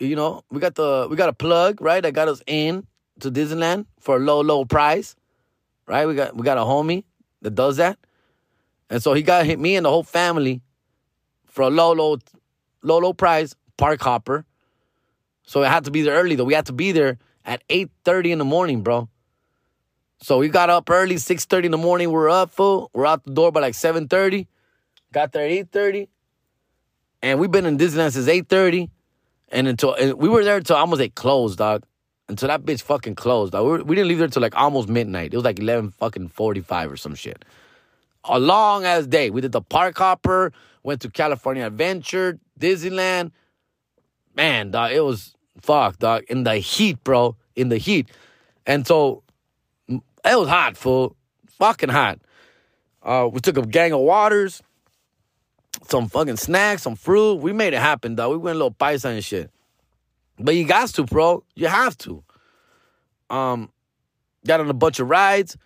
[0.00, 2.02] you know, we got the we got a plug, right?
[2.02, 2.86] That got us in
[3.20, 5.14] to Disneyland for a low, low price.
[5.86, 6.06] Right?
[6.06, 7.04] We got we got a homie
[7.42, 7.98] that does that.
[8.88, 10.62] And so he got hit me and the whole family
[11.50, 12.18] for a low, low,
[12.82, 14.44] low, low price, park hopper.
[15.44, 16.44] So it had to be there early though.
[16.44, 19.08] We had to be there at 8:30 in the morning, bro.
[20.22, 22.10] So we got up early, 6:30 in the morning.
[22.10, 22.90] We're up full.
[22.92, 24.46] We're out the door by like 7:30.
[25.12, 26.08] Got there at 8:30.
[27.22, 28.90] And we've been in Disneyland since 8:30.
[29.50, 31.84] And until and we were there until almost like closed, dog.
[32.28, 33.52] Until that bitch fucking closed.
[33.52, 33.64] Dog.
[33.64, 35.32] We, were, we didn't leave there till like almost midnight.
[35.32, 37.44] It was like eleven fucking forty five or some shit.
[38.24, 39.30] A long ass day.
[39.30, 40.52] We did the park hopper.
[40.82, 43.32] Went to California Adventure, Disneyland.
[44.34, 46.24] Man, dog, it was fuck, dog.
[46.28, 47.36] In the heat, bro.
[47.56, 48.08] In the heat.
[48.66, 49.22] And so
[49.88, 51.16] it was hot, fool.
[51.58, 52.20] Fucking hot.
[53.02, 54.62] Uh, we took a gang of waters
[55.88, 57.36] some fucking snacks, some fruit.
[57.36, 58.30] We made it happen, though.
[58.30, 59.50] We went a little paisa and shit.
[60.38, 61.44] But you got to, bro.
[61.54, 62.22] You have to.
[63.28, 63.70] Um,
[64.46, 65.56] got on a bunch of rides.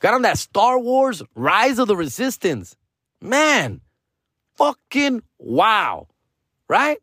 [0.00, 2.76] Got on that Star Wars Rise of the Resistance.
[3.20, 3.80] Man,
[4.60, 6.06] fucking wow.
[6.68, 6.98] Right?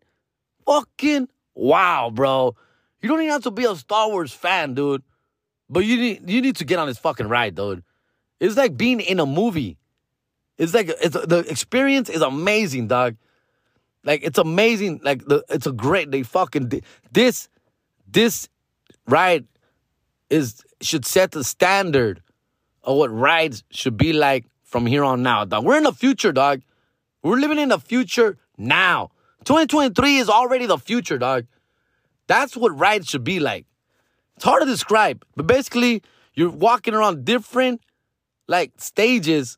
[0.66, 2.56] Fucking wow, bro.
[3.02, 5.04] You don't even have to be a Star Wars fan, dude.
[5.70, 7.84] But you need you need to get on this fucking ride, dude.
[8.40, 9.78] It's like being in a movie.
[10.58, 13.18] It's like it's the experience is amazing, dog.
[14.04, 15.02] Like it's amazing.
[15.04, 16.12] Like the it's a great.
[16.12, 16.72] They fucking
[17.12, 17.50] this
[18.08, 18.48] this
[19.08, 19.46] ride
[20.30, 22.22] is should set the standard
[22.84, 25.66] of what rides should be like from here on now, dog.
[25.66, 26.62] We're in the future, dog.
[27.28, 29.12] We're living in the future now.
[29.44, 31.46] 2023 is already the future, dog.
[32.28, 33.66] That's what rides should be like.
[34.38, 36.04] It's hard to describe, but basically,
[36.36, 37.82] you're walking around different
[38.48, 39.58] like stages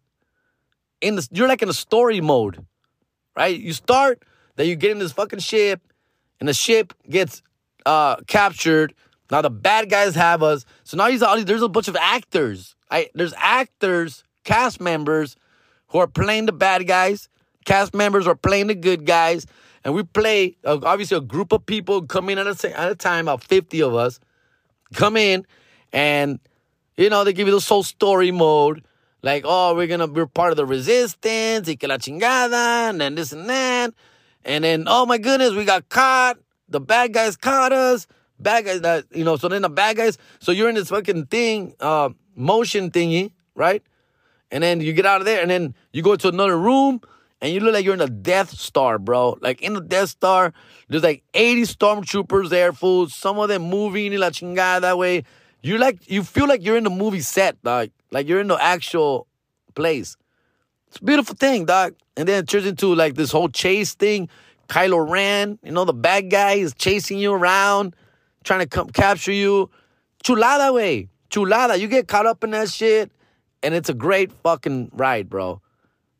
[0.99, 2.65] in the you're like in a story mode,
[3.35, 3.59] right?
[3.59, 4.23] You start,
[4.55, 5.81] then you get in this fucking ship,
[6.39, 7.43] and the ship gets
[7.85, 8.95] uh captured.
[9.29, 10.65] Now the bad guys have us.
[10.83, 12.75] So now he's all there's a bunch of actors.
[12.89, 15.35] I there's actors, cast members
[15.89, 17.29] who are playing the bad guys.
[17.65, 19.45] Cast members are playing the good guys.
[19.83, 22.95] And we play, uh, obviously, a group of people come in at a, at a
[22.95, 24.19] time, about 50 of us,
[24.93, 25.45] come in,
[25.93, 26.39] and,
[26.97, 28.83] you know, they give you the soul story mode.
[29.21, 33.15] Like, oh, we're gonna we're part of the resistance, y que la chingada, and then
[33.15, 33.93] this and that.
[34.45, 36.37] And then, oh my goodness, we got caught.
[36.69, 38.07] The bad guys caught us.
[38.39, 41.25] Bad guys that, you know, so then the bad guys, so you're in this fucking
[41.25, 43.83] thing, uh, motion thingy, right?
[44.49, 47.01] And then you get out of there, and then you go to another room,
[47.41, 49.37] and you look like you're in the Death Star, bro.
[49.41, 50.53] Like in the Death Star,
[50.89, 53.15] there's like 80 stormtroopers there, fools.
[53.15, 55.23] Some of them moving in la chingada that way.
[55.61, 57.89] You like you feel like you're in the movie set, dog.
[58.11, 59.27] Like you're in the actual
[59.75, 60.17] place.
[60.87, 61.95] It's a beautiful thing, dog.
[62.17, 64.29] And then it turns into like this whole chase thing.
[64.67, 67.95] Kylo Ren, you know, the bad guy is chasing you around,
[68.43, 69.69] trying to come capture you.
[70.23, 71.07] Chulada way.
[71.29, 71.79] Chulada.
[71.79, 73.11] You get caught up in that shit,
[73.63, 75.61] and it's a great fucking ride, bro.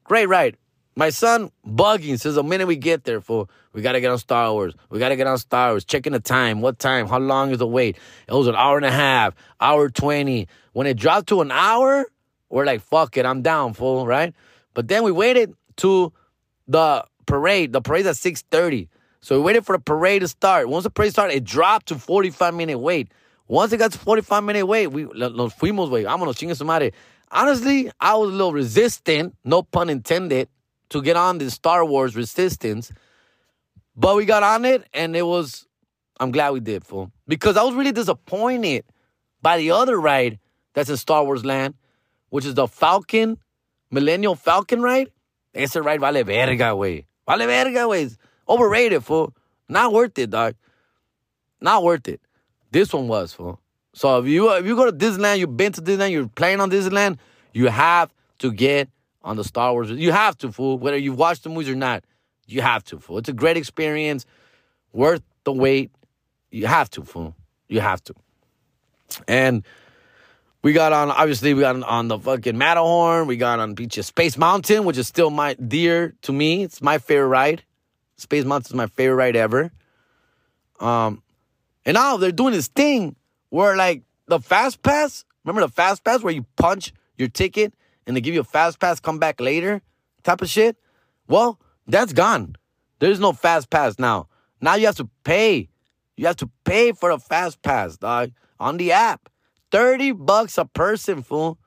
[0.04, 0.58] Great ride.
[1.00, 4.52] My son bugging says the minute we get there, for we gotta get on Star
[4.52, 4.74] Wars.
[4.90, 5.86] We gotta get on Star Wars.
[5.86, 6.60] Checking the time.
[6.60, 7.08] What time?
[7.08, 7.96] How long is the wait?
[8.28, 10.50] It was an hour and a half, hour twenty.
[10.74, 12.06] When it dropped to an hour,
[12.50, 14.34] we're like, fuck it, I'm down, fool, right?
[14.74, 16.12] But then we waited to
[16.68, 17.72] the parade.
[17.72, 18.90] The parade's at 6:30.
[19.22, 20.68] So we waited for the parade to start.
[20.68, 23.10] Once the parade started, it dropped to 45 minute wait.
[23.48, 25.88] Once it got to 45 minute wait, we los fuimos.
[26.00, 26.92] I'm gonna chingue su madre.
[27.32, 30.50] Honestly, I was a little resistant, no pun intended,
[30.90, 32.92] to get on the Star Wars Resistance.
[33.96, 35.66] But we got on it, and it was.
[36.20, 37.12] I'm glad we did, fool.
[37.28, 38.84] Because I was really disappointed
[39.42, 40.40] by the other ride
[40.74, 41.76] that's in Star Wars Land,
[42.30, 43.38] which is the Falcon,
[43.90, 45.12] Millennial Falcon ride.
[45.54, 47.08] Ese ride vale verga, way.
[47.28, 48.10] Vale verga, way.
[48.48, 49.34] Overrated, fool.
[49.68, 50.56] Not worth it, dog.
[51.62, 52.22] Not worth it.
[52.72, 53.60] This one was, fool.
[53.94, 56.70] So if you if you go to Disneyland, you've been to Disneyland, you're playing on
[56.70, 57.18] Disneyland,
[57.54, 58.90] you have to get
[59.22, 59.92] on the Star Wars.
[59.92, 60.78] You have to, fool.
[60.78, 62.04] Whether you've watched the movies or not,
[62.48, 63.18] you have to, fool.
[63.18, 64.26] It's a great experience,
[64.94, 65.92] worth the wait.
[66.52, 67.36] You have to, fool.
[67.68, 68.16] You have to.
[69.28, 69.64] And
[70.62, 73.28] we got on, obviously, we got on, on the fucking Matterhorn.
[73.28, 76.64] We got on beach of Space Mountain, which is still my dear to me.
[76.64, 77.64] It's my favorite ride.
[78.18, 79.72] Space Mountain is my favorite ride ever.
[80.80, 81.24] Um,
[81.86, 83.16] and now they're doing this thing
[83.50, 87.74] where like the fast pass, remember the fast pass where you punch your ticket
[88.10, 89.84] and they give you a fast pass, come back later
[90.24, 90.76] type of shit?
[91.28, 92.56] Well, that's gone.
[92.98, 94.28] There's no fast pass now.
[94.60, 95.70] Now you have to pay.
[96.18, 99.30] You have to pay for a fast pass, dog, on the app.
[99.72, 101.60] 30 bucks a person, fool.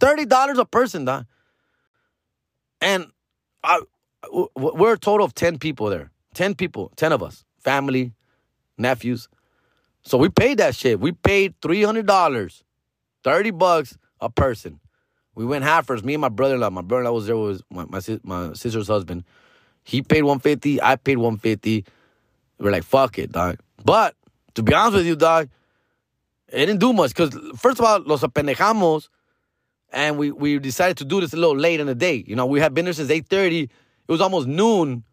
[0.00, 1.26] $30 a person, dog.
[2.80, 3.08] And
[3.62, 3.82] I,
[4.56, 6.10] we're a total of 10 people there.
[6.32, 7.44] 10 people, 10 of us.
[7.58, 8.14] Family,
[8.78, 9.28] nephews.
[10.00, 10.98] So we paid that shit.
[10.98, 12.62] We paid $300,
[13.22, 14.80] 30 bucks a person.
[15.34, 16.04] We went half first.
[16.04, 16.70] Me and my brother-in-law.
[16.70, 19.24] My brother-in-law was there with my, my, my sister's husband.
[19.84, 20.82] He paid 150.
[20.82, 21.84] I paid 150.
[22.58, 23.58] We're like, fuck it, dog.
[23.84, 24.14] But
[24.54, 25.48] to be honest with you, dog,
[26.48, 27.14] it didn't do much.
[27.14, 29.08] Because first of all, los apendejamos.
[29.92, 32.22] And we, we decided to do this a little late in the day.
[32.26, 33.64] You know, we had been there since 8.30.
[33.64, 33.70] It
[34.06, 35.04] was almost noon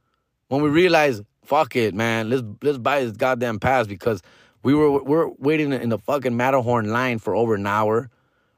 [0.50, 2.30] when we realized, fuck it, man.
[2.30, 4.22] Let's let's buy this goddamn pass because
[4.64, 8.10] we were we're waiting in the fucking Matterhorn line for over an hour.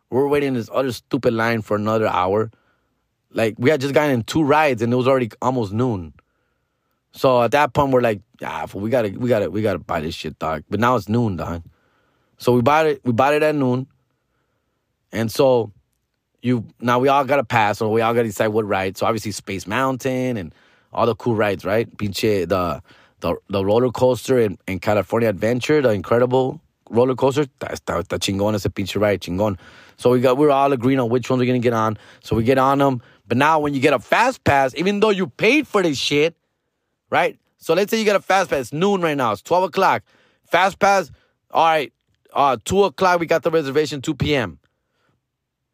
[0.10, 2.52] We're waiting this other stupid line for another hour.
[3.32, 6.13] Like we had just gotten in two rides and it was already almost noon.
[7.12, 10.15] So at that point we're like, yeah, we gotta we gotta we gotta buy this
[10.15, 10.63] shit, dog.
[10.69, 11.63] But now it's noon, dog.
[12.38, 13.88] So we bought it, we bought it at noon.
[15.12, 15.72] And so
[16.41, 18.98] you now we all gotta pass, so we all gotta decide what ride.
[18.98, 20.54] So obviously Space Mountain and
[20.91, 21.89] all the cool rides, right?
[21.98, 22.82] Pinche the
[23.19, 27.45] the, the roller coaster in, in California Adventure, the incredible roller coaster.
[27.60, 29.58] Está, that chingón ese pinche ride, chingón.
[29.97, 31.97] So we got we're all agreeing on which ones we're gonna get on.
[32.23, 33.02] So we get on them.
[33.28, 36.36] But now when you get a fast pass, even though you paid for this shit,
[37.10, 37.39] right?
[37.58, 40.04] So let's say you get a fast pass, noon right now, it's 12 o'clock.
[40.45, 41.12] Fast pass,
[41.52, 41.93] all right,
[42.34, 44.60] uh, 2 o'clock, we got the reservation, 2 p.m.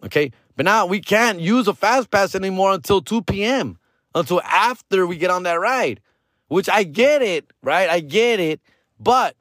[0.04, 0.32] Okay?
[0.56, 3.78] But now we can't use a fast pass anymore until 2 p.m.
[4.14, 6.02] Until after we get on that ride.
[6.48, 7.90] Which I get it, right?
[7.90, 8.62] I get it.
[9.00, 9.36] But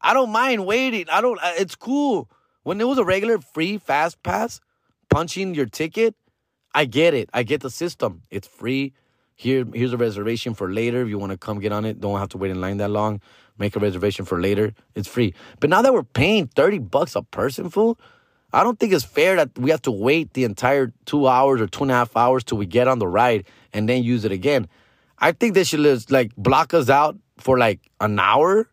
[0.00, 1.06] I don't mind waiting.
[1.10, 2.30] I don't, it's cool.
[2.62, 4.60] When it was a regular free fast pass,
[5.10, 6.14] punching your ticket,
[6.74, 7.30] I get it.
[7.32, 8.22] I get the system.
[8.30, 8.92] It's free.
[9.34, 11.02] Here, here's a reservation for later.
[11.02, 12.90] If you want to come get on it, don't have to wait in line that
[12.90, 13.20] long.
[13.56, 14.72] Make a reservation for later.
[14.94, 15.34] It's free.
[15.60, 17.98] But now that we're paying 30 bucks a person, fool,
[18.52, 21.66] I don't think it's fair that we have to wait the entire two hours or
[21.66, 24.32] two and a half hours till we get on the ride and then use it
[24.32, 24.68] again.
[25.18, 28.68] I think they should like block us out for like an hour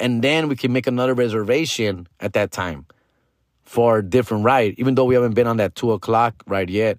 [0.00, 2.86] and then we can make another reservation at that time
[3.62, 4.74] for a different ride.
[4.78, 6.98] Even though we haven't been on that two o'clock ride yet,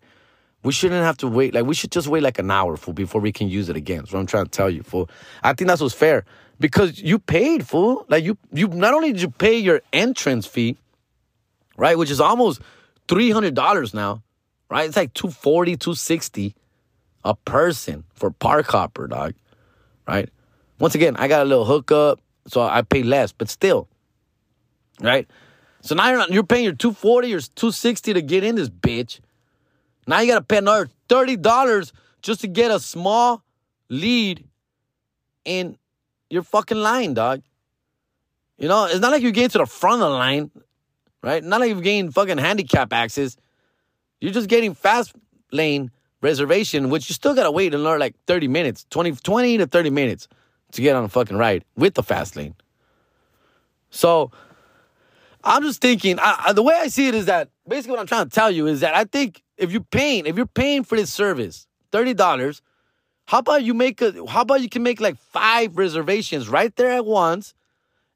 [0.63, 1.53] we shouldn't have to wait.
[1.53, 3.99] Like we should just wait like an hour fool before we can use it again.
[3.99, 5.09] That's what I'm trying to tell you, fool.
[5.43, 6.23] I think that's what's fair
[6.59, 8.05] because you paid, fool.
[8.07, 10.77] Like you, you not only did you pay your entrance fee,
[11.75, 12.61] right, which is almost
[13.07, 14.21] three hundred dollars now,
[14.69, 14.87] right?
[14.87, 16.55] It's like 240 260
[17.23, 19.33] a person for park hopper, dog.
[20.07, 20.29] Right?
[20.79, 22.19] Once again, I got a little hookup,
[22.51, 23.87] so I pay less, but still.
[24.99, 25.27] Right?
[25.81, 29.19] So now you're, not, you're paying your 240 or 260 to get in this bitch.
[30.05, 33.43] Now you gotta pay another $30 just to get a small
[33.89, 34.45] lead
[35.45, 35.77] in
[36.29, 37.41] your fucking line, dog.
[38.57, 40.51] You know, it's not like you're getting to the front of the line,
[41.23, 41.43] right?
[41.43, 43.37] Not like you're getting fucking handicap access.
[44.19, 45.15] You're just getting fast
[45.51, 45.89] lane
[46.21, 50.27] reservation, which you still gotta wait another like 30 minutes, 20, 20 to 30 minutes
[50.73, 52.55] to get on a fucking ride with the fast lane.
[53.89, 54.31] So
[55.43, 58.07] I'm just thinking, I, I, the way I see it is that basically what I'm
[58.07, 60.97] trying to tell you is that I think if you're paying, if you're paying for
[60.97, 62.61] this service, $30,
[63.25, 66.91] how about you make a, how about you can make like five reservations right there
[66.91, 67.53] at once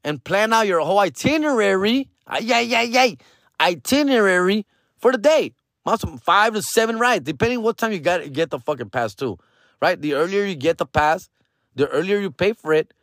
[0.04, 2.10] and plan out your whole itinerary,
[2.42, 3.16] yeah, yeah, yeah,
[3.60, 4.66] itinerary
[4.98, 5.54] for the day.
[5.86, 6.18] Awesome.
[6.18, 9.38] Five to seven rides, depending what time you got get the fucking pass too.
[9.82, 10.00] Right?
[10.00, 11.30] The earlier you get the pass,
[11.76, 12.94] the earlier you pay for it,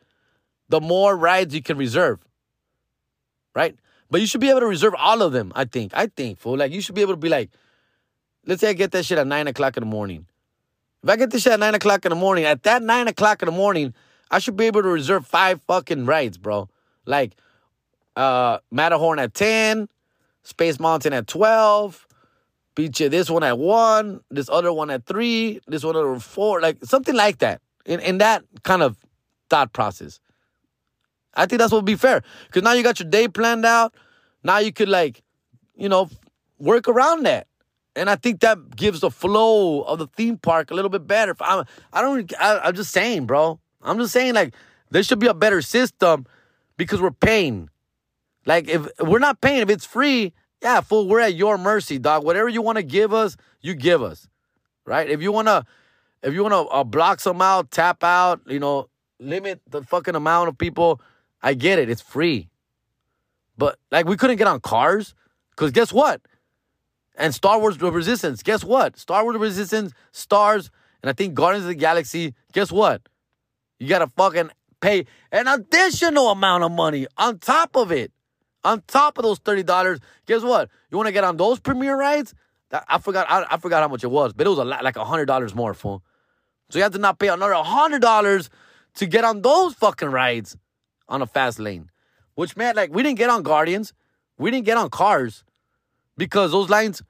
[0.69, 2.19] the more rides you can reserve.
[3.55, 3.75] Right?
[4.09, 5.91] But you should be able to reserve all of them, I think.
[5.95, 6.57] I think, fool.
[6.57, 7.49] Like you should be able to be like,
[8.45, 10.27] let's say I get that shit at nine o'clock in the morning.
[11.03, 13.41] If I get this shit at nine o'clock in the morning, at that nine o'clock
[13.41, 13.95] in the morning,
[14.29, 16.69] I should be able to reserve five fucking rides, bro.
[17.07, 17.33] Like
[18.15, 19.89] uh Matterhorn at 10,
[20.43, 22.07] Space Mountain at 12,
[22.75, 26.61] beat you this one at one, this other one at three, this one at four,
[26.61, 27.62] like something like that.
[27.85, 28.97] In in that kind of
[29.49, 30.19] thought process.
[31.35, 32.21] I think that's what would be fair.
[32.45, 33.93] Because now you got your day planned out.
[34.43, 35.23] Now you could like,
[35.75, 36.09] you know,
[36.59, 37.47] work around that.
[37.95, 41.35] And I think that gives the flow of the theme park a little bit better.
[41.41, 43.59] I'm, I don't, I, I'm just saying, bro.
[43.81, 44.55] I'm just saying, like,
[44.89, 46.25] there should be a better system
[46.77, 47.69] because we're paying.
[48.45, 52.23] Like, if we're not paying, if it's free, yeah, fool, we're at your mercy, dog.
[52.23, 54.27] Whatever you want to give us, you give us,
[54.85, 55.09] right?
[55.09, 55.65] If you want to,
[56.23, 60.15] if you want to uh, block some out, tap out, you know, limit the fucking
[60.15, 61.01] amount of people,
[61.41, 61.89] I get it.
[61.89, 62.49] It's free.
[63.57, 65.13] But, like, we couldn't get on cars
[65.51, 66.21] because guess what?
[67.15, 68.43] and Star Wars The Resistance.
[68.43, 68.97] Guess what?
[68.97, 70.69] Star Wars The Resistance stars,
[71.01, 72.33] and I think Guardians of the Galaxy.
[72.53, 73.01] Guess what?
[73.79, 74.49] You gotta fucking
[74.81, 78.11] pay an additional amount of money on top of it.
[78.65, 79.99] On top of those $30.
[80.25, 80.69] Guess what?
[80.89, 82.33] You wanna get on those premiere rides?
[82.87, 84.95] I forgot I, I forgot how much it was, but it was a lot like
[84.95, 86.01] a hundred dollars more, fool.
[86.73, 88.49] So you have to not pay another hundred dollars
[88.95, 90.57] to get on those fucking rides
[91.07, 91.91] on a fast lane.
[92.33, 93.93] Which meant like we didn't get on Guardians,
[94.39, 95.43] we didn't get on cars
[96.17, 97.03] because those lines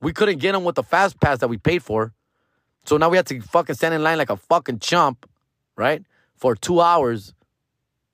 [0.00, 2.14] we couldn't get them with the fast pass that we paid for.
[2.84, 5.30] So now we had to fucking stand in line like a fucking chump,
[5.76, 6.02] right?
[6.34, 7.32] For two hours.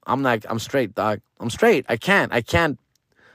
[0.06, 1.22] I'm like, I'm straight, dog.
[1.40, 1.86] I'm straight.
[1.88, 2.30] I can't.
[2.34, 2.78] I can't.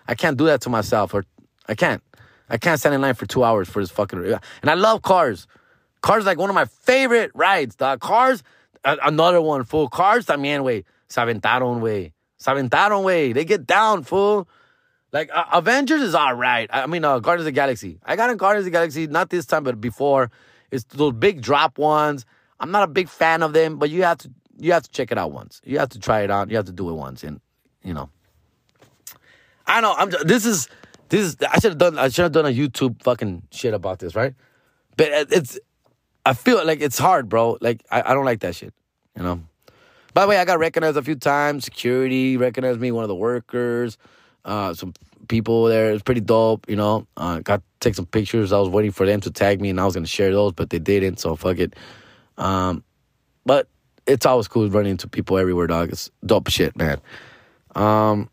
[0.08, 1.12] I can't do that to myself.
[1.12, 1.26] Or
[1.68, 2.04] I can't.
[2.52, 4.24] I can't stand in line for two hours for this fucking.
[4.62, 5.48] And I love cars.
[6.02, 8.00] Cars like one of my favorite rides, dog.
[8.00, 8.44] Cars,
[8.84, 9.90] another one, fool.
[9.90, 10.84] Cars también, way.
[11.08, 12.14] Se aventaron, way.
[12.38, 13.34] Se aventaron, way.
[13.34, 14.48] They get down, fool.
[15.14, 16.70] Like uh, Avengers is all right.
[16.72, 18.00] I mean, uh, Guardians of the Galaxy.
[18.04, 20.32] I got in Guardians of the Galaxy not this time, but before.
[20.70, 22.26] It's those big drop ones.
[22.60, 25.12] I'm not a big fan of them, but you have to you have to check
[25.12, 25.62] it out once.
[25.64, 26.50] You have to try it out.
[26.50, 27.40] You have to do it once, and
[27.84, 28.10] you know.
[29.66, 29.94] I know.
[29.94, 30.10] I'm.
[30.10, 30.68] This is
[31.10, 31.38] this is.
[31.42, 31.98] I should have done.
[31.98, 34.34] I should have done a YouTube fucking shit about this, right?
[34.98, 35.60] But it's.
[36.30, 37.58] I feel like it's hard, bro.
[37.62, 38.74] Like I, I don't like that shit.
[39.16, 39.42] You know.
[40.14, 41.66] By the way, I got recognized a few times.
[41.66, 43.98] Security recognized me, one of the workers
[44.48, 44.94] uh, some
[45.28, 45.92] people there.
[45.92, 47.06] It's pretty dope, you know.
[47.18, 48.52] Uh, got take some pictures.
[48.52, 50.70] I was waiting for them to tag me, and I was gonna share those, but
[50.72, 51.20] they didn't.
[51.20, 51.76] So fuck it.
[52.38, 52.84] Um,
[53.46, 53.68] but
[54.08, 55.90] it's always cool running into people everywhere, dog.
[55.90, 57.00] It's dope shit, man.
[57.76, 58.30] Um,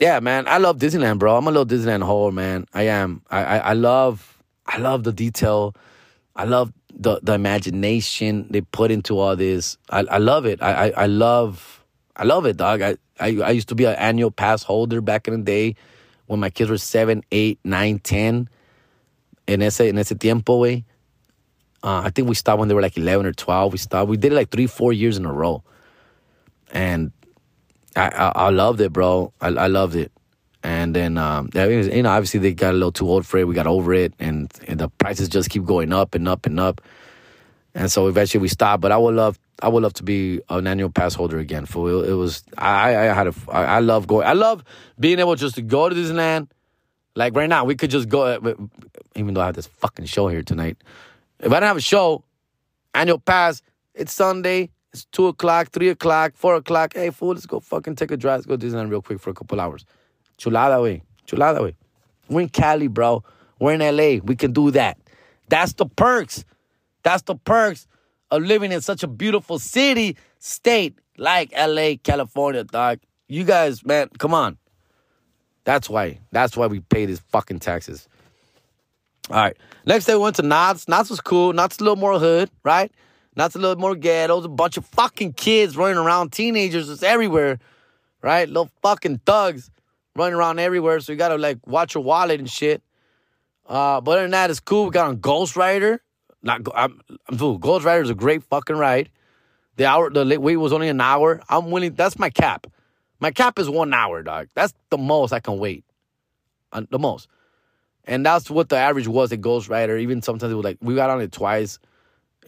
[0.00, 0.48] yeah, man.
[0.48, 1.36] I love Disneyland, bro.
[1.36, 2.66] I'm a little Disneyland whore, man.
[2.74, 3.22] I am.
[3.30, 5.74] I, I, I love I love the detail.
[6.36, 9.78] I love the the imagination they put into all this.
[9.90, 10.62] I, I love it.
[10.62, 11.84] I, I, I love
[12.16, 12.82] I love it, dog.
[12.82, 15.76] I I, I used to be an annual pass holder back in the day
[16.26, 18.48] when my kids were seven, eight, nine, ten.
[19.48, 20.84] En ese, en ese tiempo, way.
[21.82, 23.72] Uh, I think we stopped when they were like 11 or 12.
[23.72, 24.08] We stopped.
[24.08, 25.64] We did it like three, four years in a row.
[26.72, 27.10] And
[27.96, 29.32] I, I, I loved it, bro.
[29.40, 30.11] I, I loved it.
[30.62, 33.48] And then, um, you know, obviously they got a little too old for it.
[33.48, 34.14] We got over it.
[34.20, 36.80] And, and the prices just keep going up and up and up.
[37.74, 38.80] And so eventually we stopped.
[38.80, 41.66] But I would love I would love to be an annual pass holder again.
[41.66, 44.26] For it, it was I I had a I, I love going.
[44.26, 44.64] I love
[44.98, 46.48] being able just to go to Disneyland.
[47.14, 48.22] Like right now, we could just go.
[48.22, 48.54] Uh,
[49.14, 50.78] even though I have this fucking show here tonight,
[51.38, 52.24] if I don't have a show,
[52.94, 53.62] annual pass.
[53.94, 54.70] It's Sunday.
[54.92, 56.94] It's two o'clock, three o'clock, four o'clock.
[56.94, 58.38] Hey, fool, let's go fucking take a drive.
[58.38, 59.84] Let's go to Disneyland real quick for a couple hours.
[60.42, 61.76] Chulada way, chulada way.
[62.28, 63.22] We're in Cali, bro.
[63.60, 64.20] We're in LA.
[64.24, 64.98] We can do that.
[65.48, 66.44] That's the perks.
[67.04, 67.86] That's the perks
[68.32, 72.98] of living in such a beautiful city, state like LA, California, dog.
[73.28, 74.58] You guys, man, come on.
[75.62, 76.18] That's why.
[76.32, 78.08] That's why we pay these fucking taxes.
[79.30, 79.56] All right.
[79.86, 80.88] Next day we went to Knott's.
[80.88, 81.52] Knott's was cool.
[81.52, 82.90] Knott's a little more hood, right?
[83.36, 84.34] Knott's a little more ghetto.
[84.40, 87.60] There's a bunch of fucking kids running around, teenagers just everywhere,
[88.22, 88.48] right?
[88.48, 89.70] Little fucking thugs
[90.16, 91.00] running around everywhere.
[91.00, 92.82] So you gotta like watch your wallet and shit.
[93.66, 94.86] Uh, but other than that, it's cool.
[94.86, 96.02] We got on Ghost Rider.
[96.42, 97.58] Not I'm, I'm fool.
[97.58, 99.10] Ghost Rider is a great fucking ride.
[99.76, 101.40] The hour, the wait was only an hour.
[101.48, 101.94] I'm willing.
[101.94, 102.66] That's my cap.
[103.20, 104.48] My cap is one hour, dog.
[104.54, 105.84] That's the most I can wait.
[106.72, 107.28] Uh, the most,
[108.04, 109.96] and that's what the average was at Ghost Rider.
[109.96, 111.78] Even sometimes it was like we got on it twice.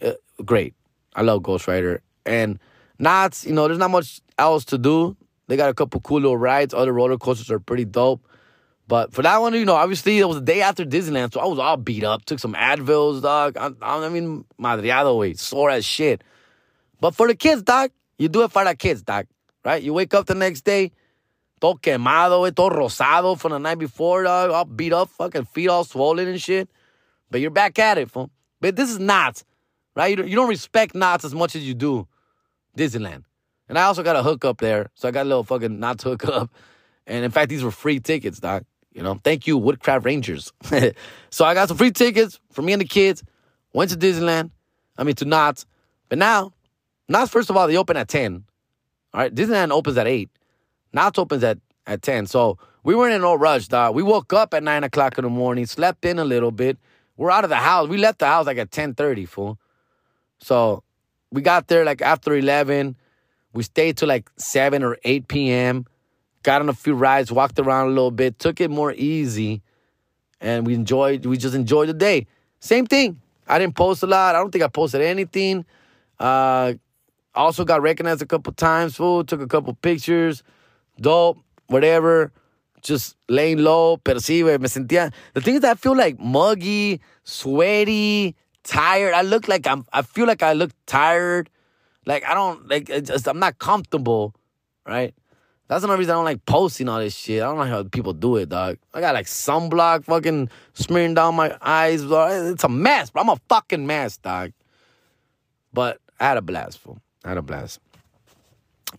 [0.01, 0.13] Uh,
[0.43, 0.73] great.
[1.15, 2.59] I love Ghost Rider and
[2.99, 5.15] not You know, there's not much else to do.
[5.47, 6.73] They got a couple cool little rides.
[6.73, 8.25] Other roller coasters are pretty dope.
[8.87, 11.45] But for that one, you know, obviously it was the day after Disneyland, so I
[11.45, 12.25] was all beat up.
[12.25, 13.57] Took some Advils, dog.
[13.57, 16.23] I, I mean, madriado, way, sore as shit.
[17.01, 19.25] But for the kids, dog, you do it for the kids, dog.
[19.63, 19.81] Right?
[19.81, 20.91] You wake up the next day,
[21.59, 24.51] todo quemado, way, todo rosado from the night before, dog.
[24.51, 26.69] All beat up, fucking feet all swollen and shit.
[27.31, 28.29] But you're back at it, fool.
[28.61, 29.43] But this is not,
[29.95, 30.15] right?
[30.17, 32.07] You don't, respect Knott's as much as you do
[32.77, 33.23] Disneyland.
[33.67, 36.03] And I also got a hook up there, so I got a little fucking Knott's
[36.03, 36.51] hook up.
[37.07, 38.65] And in fact, these were free tickets, dog.
[38.93, 40.53] You know, thank you, Woodcraft Rangers.
[41.29, 43.23] so I got some free tickets for me and the kids.
[43.73, 44.51] Went to Disneyland.
[44.97, 45.65] I mean, to Knott's.
[46.07, 46.53] But now,
[47.09, 48.45] Knott's, first of all, they open at 10.
[49.13, 50.29] All right, Disneyland opens at 8.
[50.93, 52.27] Knott's opens at, at 10.
[52.27, 53.95] So we weren't in no rush, dog.
[53.95, 56.77] We woke up at 9 o'clock in the morning, slept in a little bit.
[57.17, 57.89] We're out of the house.
[57.89, 59.59] We left the house like at 10.30, fool.
[60.39, 60.83] So
[61.31, 62.95] we got there like after 11.
[63.55, 65.85] We stayed till like 7 or 8 p.m.
[66.43, 69.61] Got on a few rides, walked around a little bit, took it more easy.
[70.41, 72.27] And we enjoyed, we just enjoyed the day.
[72.59, 73.21] Same thing.
[73.47, 74.35] I didn't post a lot.
[74.35, 75.65] I don't think I posted anything.
[76.19, 76.73] Uh,
[77.33, 79.23] also got recognized a couple times, fool.
[79.23, 80.43] Took a couple pictures.
[80.99, 81.37] Dope,
[81.67, 82.33] whatever.
[82.81, 83.97] Just laying low.
[83.97, 85.13] Pero sí, me sentía.
[85.33, 89.13] The thing is, I feel like muggy, sweaty, tired.
[89.13, 91.49] I look like I'm, I feel like I look tired.
[92.05, 94.33] Like, I don't, like, just, I'm not comfortable,
[94.85, 95.13] right?
[95.67, 97.41] That's another reason I don't like posting all this shit.
[97.41, 98.77] I don't know how people do it, dog.
[98.93, 102.03] I got like sunblock fucking smearing down my eyes.
[102.03, 103.23] It's a mess, bro.
[103.23, 104.51] I'm a fucking mess, dog.
[105.73, 106.99] But I had a blast, fool.
[107.23, 107.79] I had a blast.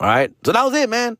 [0.01, 0.35] All right.
[0.45, 1.17] So that was it, man.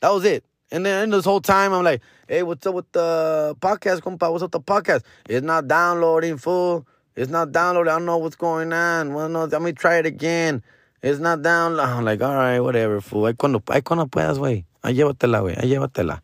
[0.00, 0.44] That was it.
[0.70, 4.30] And then this whole time, I'm like, hey, what's up with the podcast, compa?
[4.30, 5.02] What's up with the podcast?
[5.30, 6.86] It's not downloading, fool.
[7.16, 7.90] It's not downloading.
[7.90, 9.14] I don't know what's going on.
[9.14, 10.62] Well, no, let me try it again.
[11.02, 11.80] It's not down.
[11.80, 13.26] I'm like, all right, whatever, fool.
[13.26, 14.64] Ay cuando, ay cuando puedas, güey.
[14.82, 15.56] Ay llévatela, güey.
[15.58, 16.20] Ay llévatela.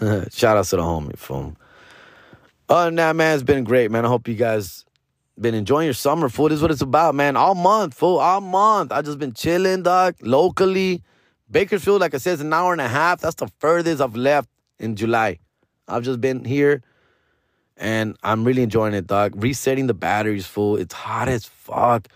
[0.32, 1.56] Shout out to the homie, fool.
[2.68, 4.04] Other than man, it's been great, man.
[4.04, 4.84] I hope you guys
[5.40, 6.48] been enjoying your summer, fool.
[6.48, 7.36] This is what it's about, man.
[7.36, 8.18] All month, fool.
[8.18, 8.92] All month.
[8.92, 11.02] I just been chilling, dog, locally.
[11.50, 13.20] Bakersfield, like I said, is an hour and a half.
[13.20, 15.40] That's the furthest I've left in July.
[15.88, 16.82] I've just been here
[17.76, 19.42] and I'm really enjoying it, dog.
[19.42, 20.76] Resetting the batteries, full.
[20.76, 22.06] It's hot as fuck.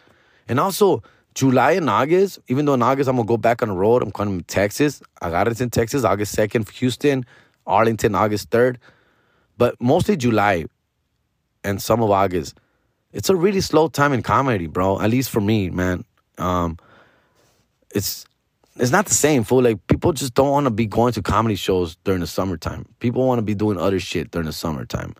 [0.46, 1.02] And also,
[1.34, 4.12] July and August, even though in August I'm gonna go back on the road, I'm
[4.12, 5.02] coming to Texas.
[5.20, 7.26] I got it in Texas, August 2nd, Houston,
[7.66, 8.76] Arlington, August 3rd.
[9.58, 10.66] But mostly July
[11.64, 12.58] and some of August.
[13.12, 15.00] It's a really slow time in comedy, bro.
[15.00, 16.04] At least for me, man.
[16.38, 16.78] Um,
[17.94, 18.26] it's
[18.76, 19.62] it's not the same, fool.
[19.62, 22.86] Like people just don't want to be going to comedy shows during the summertime.
[22.98, 25.14] People want to be doing other shit during the summertime.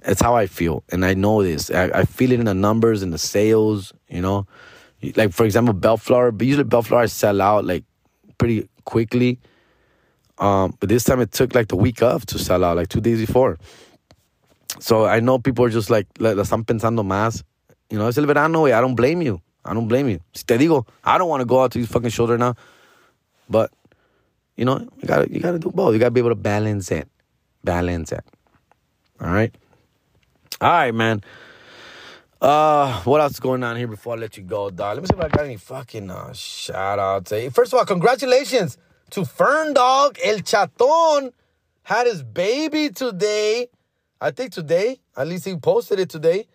[0.00, 1.70] That's how I feel, and I know this.
[1.70, 3.92] I, I feel it in the numbers and the sales.
[4.08, 4.46] You know,
[5.16, 6.32] like for example, Bellflower.
[6.32, 7.84] But usually Bellflower sell out like
[8.38, 9.38] pretty quickly.
[10.38, 13.00] Um, but this time it took like the week of to sell out, like two
[13.00, 13.58] days before.
[14.80, 17.42] So I know people are just like, la están pensando más.
[17.90, 19.40] You know, es el verano, I don't blame you.
[19.64, 20.20] I don't blame you.
[20.32, 22.56] Si te digo, I don't want to go out to these fucking shows right now.
[23.48, 23.70] But,
[24.56, 25.92] you know, you gotta you gotta do both.
[25.92, 27.08] You gotta be able to balance it.
[27.62, 28.24] Balance it.
[29.20, 29.54] All right.
[30.60, 31.22] All right, man.
[32.42, 34.96] Uh, what else is going on here before I let you go, dog?
[34.96, 37.32] Let me see if I got any fucking uh, shout outs.
[37.52, 38.78] First of all, congratulations
[39.10, 41.30] to Fern Dog El Chaton.
[41.84, 43.68] Had his baby today.
[44.20, 44.98] I think today.
[45.16, 46.48] At least he posted it today.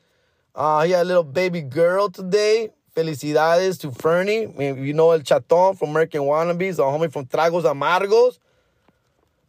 [0.54, 2.72] Uh, he had a little baby girl today.
[2.94, 4.54] Felicidades to Fernie.
[4.60, 8.40] You know El Chaton from American Wannabes, a homie from Tragos Amargos.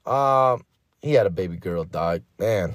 [0.07, 0.57] Uh,
[1.03, 2.23] he had a baby girl, dog.
[2.39, 2.75] Man.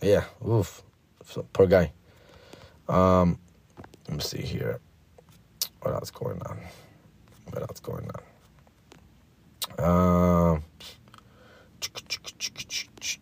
[0.00, 0.82] Yeah, oof.
[1.26, 1.92] So, poor guy.
[2.92, 3.38] Um,
[4.06, 4.78] let me see here.
[5.80, 6.58] What else going on?
[7.50, 8.08] What else going
[9.78, 10.54] on?
[10.54, 10.62] Um,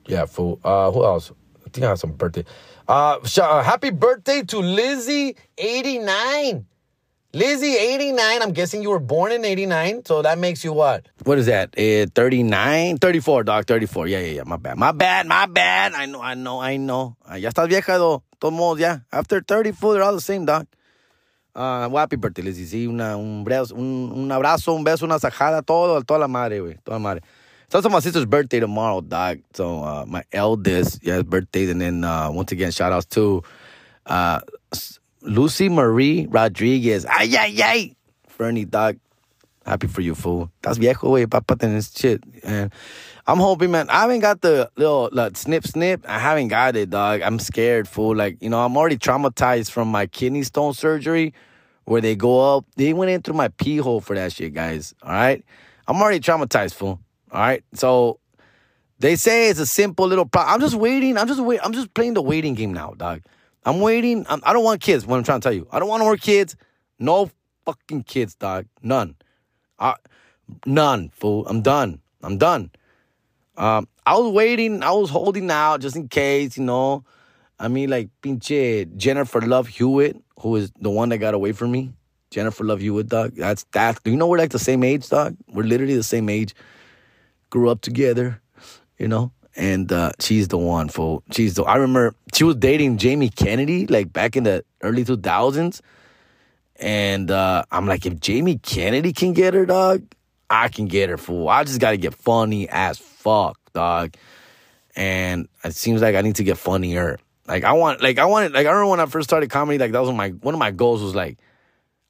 [0.07, 0.59] yeah, fool.
[0.65, 1.31] Uh, who else?
[1.65, 2.45] I think I have some birthday.
[2.89, 6.67] Uh, uh, happy birthday to Lizzie, 89.
[7.33, 8.43] Lizzie, 89.
[8.43, 10.05] I'm guessing you were born in 89.
[10.05, 11.07] So that makes you what?
[11.23, 11.79] What is that?
[11.79, 12.99] Uh, 39?
[12.99, 13.67] 34, dog.
[13.67, 14.09] 34.
[14.09, 14.43] Yeah, yeah, yeah.
[14.45, 14.77] My bad.
[14.77, 15.29] My bad.
[15.29, 15.93] My bad.
[15.95, 17.17] I know, I know, I know.
[17.31, 18.25] Uh, ya estás vieja, though.
[18.41, 19.01] Todos modos, yeah.
[19.13, 20.67] After 34, they're all the same, dog.
[21.55, 22.65] Uh, happy birthday, Lizzie.
[22.65, 26.79] Sí, una, un, un, un abrazo, un beso, una sajada, todo, toda la madre, güey.
[26.83, 27.21] Toda la madre.
[27.67, 29.41] It's also my sister's birthday tomorrow, dog.
[29.53, 33.43] So uh, my eldest, yeah, birthday, and then uh, once again, shout outs to
[34.07, 34.41] uh,
[35.23, 37.05] Lucy Marie Rodriguez.
[37.05, 37.97] Ay, ay, ay.
[38.27, 38.97] Fernie, dog.
[39.67, 40.51] Happy for you, fool.
[40.63, 41.27] That's viejo, güey.
[41.27, 42.25] Papá tenés shit.
[42.43, 42.73] And
[43.31, 43.89] I'm hoping, man.
[43.91, 46.05] I haven't got the little like, snip, snip.
[46.09, 47.23] I haven't got it, dog.
[47.23, 48.17] I'm scared, fool.
[48.17, 51.33] Like, you know, I'm already traumatized from my kidney stone surgery
[51.85, 52.65] where they go up.
[52.75, 54.97] They went in through my pee hole for that shit, guys.
[55.05, 55.45] All right?
[55.87, 56.99] I'm already traumatized, fool.
[57.31, 57.63] All right.
[57.73, 58.19] So
[58.99, 60.53] they say it's a simple little problem.
[60.53, 61.17] I'm just waiting.
[61.17, 61.61] I'm just wait.
[61.63, 63.23] I'm just playing the waiting game now, dog.
[63.65, 64.27] I'm waiting.
[64.29, 65.07] I'm, I do not want kids.
[65.07, 66.57] What I'm trying to tell you, I don't want more kids.
[66.99, 67.31] No
[67.65, 68.67] fucking kids, dog.
[68.83, 69.15] None.
[69.79, 69.95] I,
[70.67, 71.11] none.
[71.11, 71.47] Fool.
[71.47, 72.01] I'm done.
[72.25, 72.73] I'm done.
[73.61, 74.83] Um, I was waiting.
[74.83, 77.05] I was holding out just in case, you know.
[77.59, 81.71] I mean, like pinche Jennifer Love Hewitt, who is the one that got away from
[81.71, 81.93] me.
[82.31, 83.35] Jennifer Love Hewitt, dog.
[83.35, 84.03] That's that.
[84.03, 85.37] Do you know, we're like the same age, dog.
[85.49, 86.55] We're literally the same age
[87.51, 88.41] grew up together,
[88.99, 89.31] you know.
[89.57, 93.87] And uh, she's the one for she's the I remember she was dating Jamie Kennedy
[93.89, 95.83] like back in the early two thousands.
[96.77, 100.03] And uh, I'm like, if Jamie Kennedy can get her dog,
[100.49, 101.51] I can get her, fool.
[101.51, 104.15] I just gotta get funny as fuck, dog.
[104.97, 107.19] And it seems like I need to get funnier.
[107.47, 109.93] Like I want, like I wanted, like I remember when I first started comedy, like
[109.93, 111.39] that was my one of my goals was like,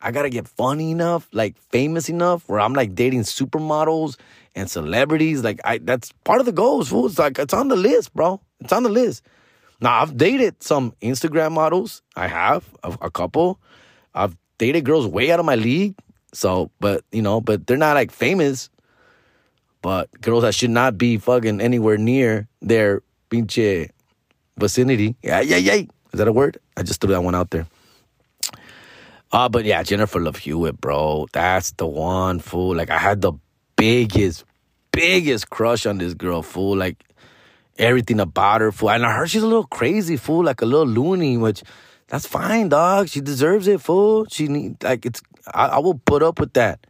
[0.01, 4.17] I gotta get funny enough, like famous enough, where I'm like dating supermodels
[4.55, 5.45] and celebrities.
[5.45, 7.07] Like I, that's part of the goals, fool.
[7.07, 8.41] It's like it's on the list, bro.
[8.61, 9.23] It's on the list.
[9.81, 12.03] Now I've dated some Instagram models.
[12.17, 13.59] I have a, a couple.
[14.15, 15.95] I've dated girls way out of my league.
[16.33, 18.71] So, but you know, but they're not like famous.
[19.83, 23.91] But girls that should not be fucking anywhere near their pinche
[24.59, 25.17] vicinity.
[25.23, 25.75] Yeah, yeah, yeah.
[26.13, 26.59] Is that a word?
[26.77, 27.67] I just threw that one out there.
[29.33, 31.27] Uh, but yeah, Jennifer Love Hewitt, bro.
[31.33, 32.75] That's the one, fool.
[32.75, 33.33] Like, I had the
[33.77, 34.45] biggest,
[34.93, 36.77] biggest crush on this girl, fool.
[36.77, 37.05] Like,
[37.79, 38.91] everything about her, fool.
[38.91, 40.45] And I heard she's a little crazy, fool.
[40.45, 41.63] Like, a little loony, which,
[42.09, 43.09] that's fine, dog.
[43.09, 44.27] She deserves it, fool.
[44.29, 45.23] She need, like, it's,
[45.55, 46.87] I, I will put up with that.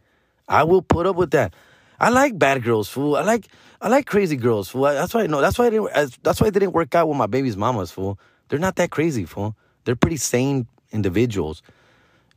[0.49, 1.53] I will put up with that.
[2.01, 3.15] I like bad girls, fool.
[3.15, 3.47] I like
[3.79, 4.81] I like crazy girls, fool.
[4.81, 5.39] That's why I know.
[5.39, 6.23] That's why I didn't.
[6.23, 8.19] That's why it didn't work out with my baby's mamas, fool.
[8.49, 9.55] They're not that crazy, fool.
[9.85, 11.61] They're pretty sane individuals.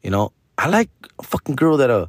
[0.02, 2.08] You know, I like a fucking girl that uh,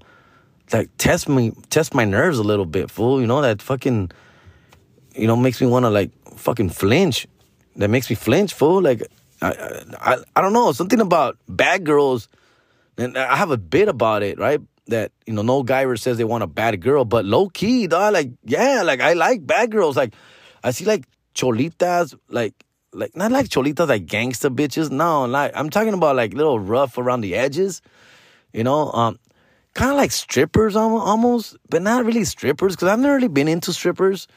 [0.74, 3.22] like test me, test my nerves a little bit, fool.
[3.22, 4.12] You know that fucking,
[5.16, 7.26] you know, makes me want to like fucking flinch.
[7.78, 8.82] That makes me flinch, fool.
[8.82, 9.02] Like
[9.42, 12.28] I, I, I don't know something about bad girls,
[12.98, 14.60] and I have a bit about it, right?
[14.88, 17.88] That you know no guy ever says they want a bad girl, but low key,
[17.88, 19.96] dog, like yeah, like I like bad girls.
[19.98, 20.14] Like
[20.64, 22.54] I see like cholitas, like
[22.94, 24.92] like not like cholitas like gangster bitches.
[24.92, 27.82] No, like I'm talking about like little rough around the edges,
[28.54, 29.20] you know, um,
[29.74, 33.74] kind of like strippers almost, but not really strippers because I've never really been into
[33.74, 34.28] strippers.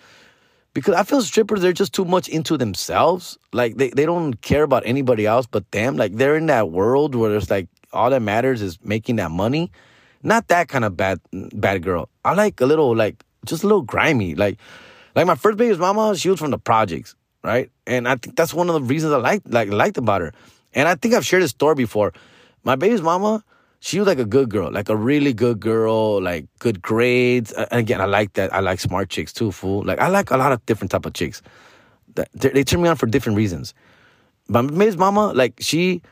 [0.75, 3.39] Because I feel strippers, they're just too much into themselves.
[3.53, 5.97] Like they, they don't care about anybody else but them.
[5.97, 9.73] Like they're in that world where it's like all that matters is making that money.
[10.23, 12.09] Not that kind of bad bad girl.
[12.25, 14.35] I like a little like just a little grimy.
[14.35, 14.59] Like
[15.15, 17.71] like my first baby's mama, she was from the projects, right?
[17.87, 20.33] And I think that's one of the reasons I liked like liked about her.
[20.75, 22.13] And I think I've shared this story before.
[22.65, 23.43] My baby's mama,
[23.81, 27.53] she was like a good girl, like a really good girl, like good grades.
[27.53, 28.53] And again, I like that.
[28.53, 29.83] I like smart chicks too, fool.
[29.85, 31.43] Like I like a lot of different type of chicks.
[32.15, 33.75] They, they turn me on for different reasons.
[34.49, 36.03] My baby's mama, like she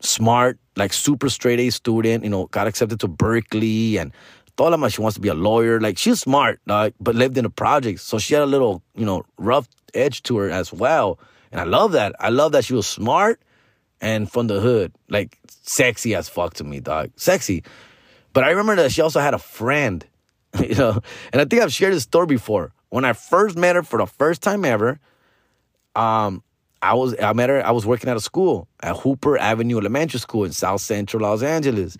[0.00, 4.12] smart, like super straight A student, you know, got accepted to Berkeley and
[4.56, 5.80] thought about she wants to be a lawyer.
[5.80, 8.00] Like she's smart, like, but lived in a project.
[8.00, 11.18] So she had a little, you know, rough edge to her as well.
[11.50, 12.14] And I love that.
[12.20, 13.40] I love that she was smart
[14.00, 14.92] and from the hood.
[15.08, 17.10] Like sexy as fuck to me, dog.
[17.16, 17.64] Sexy.
[18.32, 20.06] But I remember that she also had a friend,
[20.60, 21.00] you know,
[21.32, 22.72] and I think I've shared this story before.
[22.90, 24.98] When I first met her for the first time ever,
[25.94, 26.42] um,
[26.82, 27.64] I was I met her.
[27.64, 31.42] I was working at a school at Hooper Avenue Elementary School in South Central Los
[31.42, 31.96] Angeles,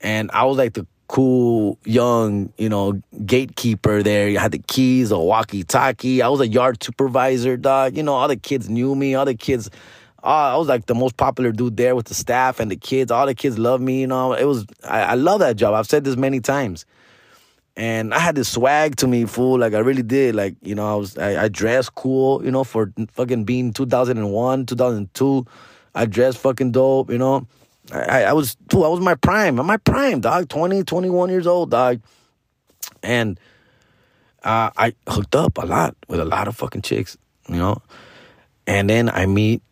[0.00, 4.28] and I was like the cool young, you know, gatekeeper there.
[4.28, 6.22] You had the keys, a walkie-talkie.
[6.22, 7.96] I was a yard supervisor, dog.
[7.96, 9.14] You know, all the kids knew me.
[9.14, 9.70] All the kids,
[10.22, 13.10] uh, I was like the most popular dude there with the staff and the kids.
[13.10, 14.00] All the kids loved me.
[14.02, 15.74] You know, it was I, I love that job.
[15.74, 16.84] I've said this many times
[17.78, 19.60] and I had this swag to me, fool.
[19.60, 20.34] Like I really did.
[20.34, 22.44] Like you know, I was I, I dressed cool.
[22.44, 25.46] You know, for fucking being 2001, 2002,
[25.94, 27.08] I dressed fucking dope.
[27.08, 27.46] You know,
[27.92, 28.56] I, I was.
[28.72, 29.60] I was my prime.
[29.60, 30.48] I'm My prime, dog.
[30.48, 32.00] 20, 21 years old, dog.
[33.04, 33.38] And
[34.42, 37.16] uh, I hooked up a lot with a lot of fucking chicks.
[37.48, 37.80] You know,
[38.66, 39.62] and then I meet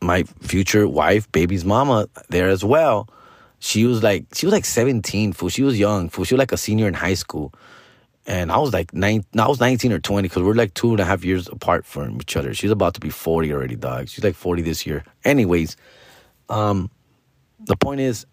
[0.00, 3.08] my future wife, baby's mama, there as well
[3.58, 5.48] she was like she was like 17 fool.
[5.48, 6.24] She was young fool.
[6.24, 7.52] She was like a senior in high school.
[8.28, 10.98] And i was like nine i was 19 or 20 because we're like two and
[10.98, 12.54] a half years apart from each other.
[12.54, 14.08] She's about to be 40 already dog.
[14.08, 15.04] She's like 40 this year.
[15.24, 15.76] Anyways
[16.48, 16.90] um
[17.60, 18.26] the point is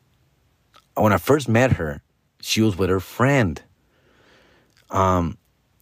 [0.95, 2.01] when i first met her
[2.41, 3.61] she was with her friend.
[4.89, 5.37] Um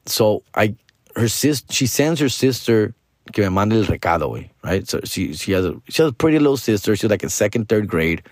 [0.05, 0.75] so i
[1.15, 2.93] her sis she sends her sister
[3.31, 4.87] que me mande el recado right?
[4.87, 6.95] So she she has a she has a pretty little sister.
[6.95, 8.23] She's like in second third grade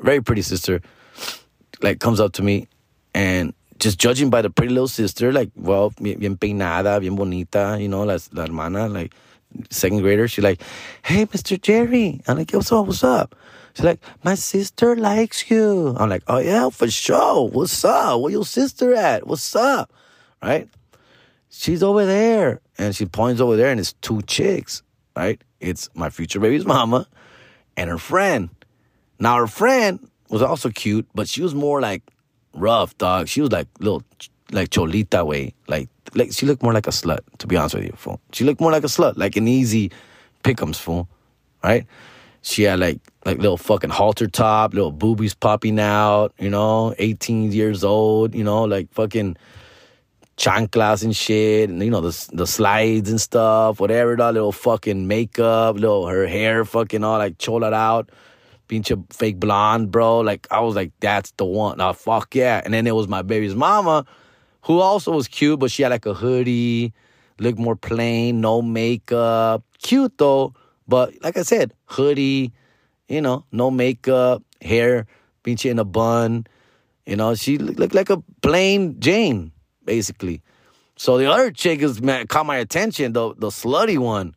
[0.00, 0.80] very pretty sister,
[1.82, 2.68] like comes up to me
[3.14, 7.88] and just judging by the pretty little sister, like, well, bien peinada, bien bonita, you
[7.88, 9.14] know, la, la hermana, like,
[9.70, 10.60] second grader, she's like,
[11.02, 11.60] hey, Mr.
[11.60, 12.20] Jerry.
[12.26, 13.34] I'm like, what's up, what's up?
[13.74, 15.94] She's like, my sister likes you.
[15.98, 17.48] I'm like, oh, yeah, for sure.
[17.48, 18.20] What's up?
[18.20, 19.26] Where your sister at?
[19.26, 19.92] What's up?
[20.42, 20.68] Right?
[21.48, 22.60] She's over there.
[22.76, 24.82] And she points over there, and it's two chicks,
[25.16, 25.40] right?
[25.60, 27.06] It's my future baby's mama
[27.76, 28.50] and her friend.
[29.18, 32.02] Now her friend was also cute, but she was more like
[32.54, 33.28] rough, dog.
[33.28, 34.02] She was like little,
[34.52, 37.20] like cholita way, like like she looked more like a slut.
[37.38, 38.20] To be honest with you, fool.
[38.32, 39.90] She looked more like a slut, like an easy
[40.42, 41.08] pickums fool,
[41.62, 41.86] right?
[42.42, 47.52] she had like like little fucking halter top, little boobies popping out, you know, 18
[47.52, 49.36] years old, you know, like fucking
[50.36, 54.16] chanclas and shit, and you know the the slides and stuff, whatever.
[54.16, 58.10] That little fucking makeup, little her hair, fucking all like chola out,
[58.68, 60.20] pinche fake blonde, bro.
[60.20, 61.80] Like I was like, that's the one.
[61.80, 62.62] Oh fuck yeah!
[62.64, 64.04] And then it was my baby's mama,
[64.62, 66.92] who also was cute, but she had like a hoodie,
[67.38, 70.54] looked more plain, no makeup, cute though.
[70.86, 72.52] But like I said, hoodie,
[73.08, 75.06] you know, no makeup, hair,
[75.44, 76.46] pinche in a bun.
[77.06, 79.52] You know, she looked like a plain Jane
[79.88, 80.42] basically.
[80.96, 84.34] So the other chick is man, caught my attention, the the slutty one,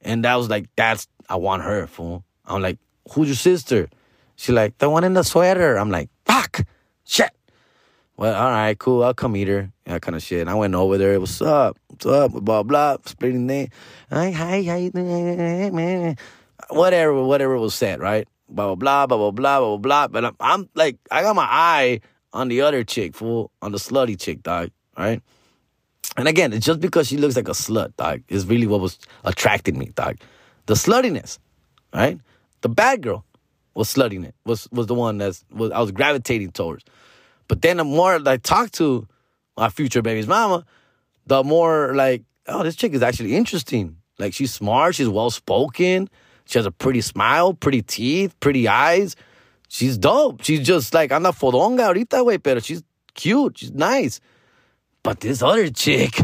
[0.00, 2.24] and that was like, that's I want her fool.
[2.46, 2.78] I'm like,
[3.10, 3.88] who's your sister?
[4.36, 5.78] She like the one in the sweater.
[5.78, 6.62] I'm like, fuck,
[7.04, 7.30] shit.
[8.16, 9.04] Well, all right, cool.
[9.04, 9.70] I'll come meet her.
[9.84, 10.40] That kind of shit.
[10.40, 11.18] And I went over there.
[11.20, 11.78] What's up?
[11.88, 12.32] What's up?
[12.32, 12.96] Blah blah.
[13.04, 13.68] Splitting name.
[14.10, 16.16] Hi, hi, doing, man?
[16.70, 18.26] Whatever, whatever was said, right?
[18.48, 20.08] Blah blah blah blah blah blah blah.
[20.08, 22.00] But I'm, I'm like, I got my eye
[22.32, 25.22] on the other chick, fool, on the slutty chick, dog right?
[26.16, 28.98] And again, it's just because she looks like a slut, dog, is really what was
[29.24, 30.18] attracting me, dog.
[30.66, 31.38] The sluttiness,
[31.94, 32.18] right?
[32.60, 33.24] The bad girl
[33.74, 36.84] was slutting it, was was the one that's was I was gravitating towards.
[37.46, 39.06] But then the more I talked to
[39.56, 40.64] my future baby's mama,
[41.26, 43.96] the more like, oh, this chick is actually interesting.
[44.18, 46.08] Like she's smart, she's well spoken,
[46.44, 49.16] she has a pretty smile, pretty teeth, pretty eyes.
[49.68, 50.42] She's dope.
[50.42, 52.82] She's just like, I'm not fodonga ahorita, way, pero she's
[53.14, 54.18] cute, she's nice.
[55.02, 56.18] But this other chick,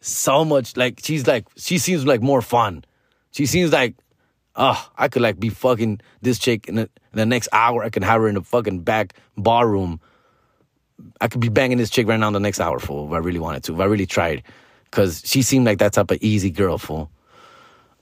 [0.00, 2.84] so much like she's like she seems like more fun.
[3.32, 3.94] She seems like,
[4.56, 7.82] oh, I could like be fucking this chick in the, in the next hour.
[7.82, 10.00] I can have her in the fucking back bar room.
[11.20, 13.18] I could be banging this chick right now in the next hour, fool, if I
[13.18, 14.42] really wanted to, if I really tried.
[14.90, 17.10] Cause she seemed like that type of easy girl, fool.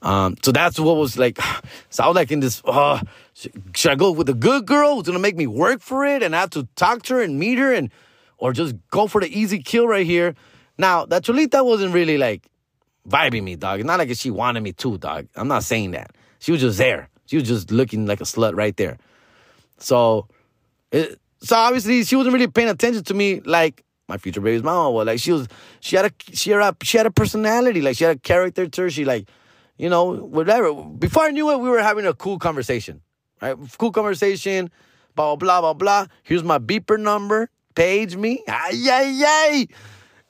[0.00, 1.38] Um, so that's what was like.
[1.90, 2.62] So I was like in this.
[2.64, 3.00] Uh,
[3.34, 6.36] should I go with a good girl who's gonna make me work for it and
[6.36, 7.90] I have to talk to her and meet her and
[8.38, 10.34] or just go for the easy kill right here.
[10.78, 12.46] Now, that Cholita wasn't really like
[13.08, 13.80] vibing me, dog.
[13.80, 15.26] It's not like she wanted me to, dog.
[15.34, 16.12] I'm not saying that.
[16.38, 17.08] She was just there.
[17.26, 18.98] She was just looking like a slut right there.
[19.78, 20.28] So,
[20.90, 24.90] it, so obviously she wasn't really paying attention to me like my future baby's mama
[24.90, 25.06] was.
[25.06, 25.48] Like she was,
[25.80, 27.80] she had a, she had a, she had a personality.
[27.80, 28.90] Like she had a character to her.
[28.90, 29.28] She like,
[29.76, 30.72] you know, whatever.
[30.72, 33.02] Before I knew it, we were having a cool conversation,
[33.40, 33.56] right?
[33.78, 34.70] Cool conversation.
[35.14, 36.06] Blah blah blah blah.
[36.22, 38.42] Here's my beeper number page me.
[38.48, 39.68] Ay, ay, ay.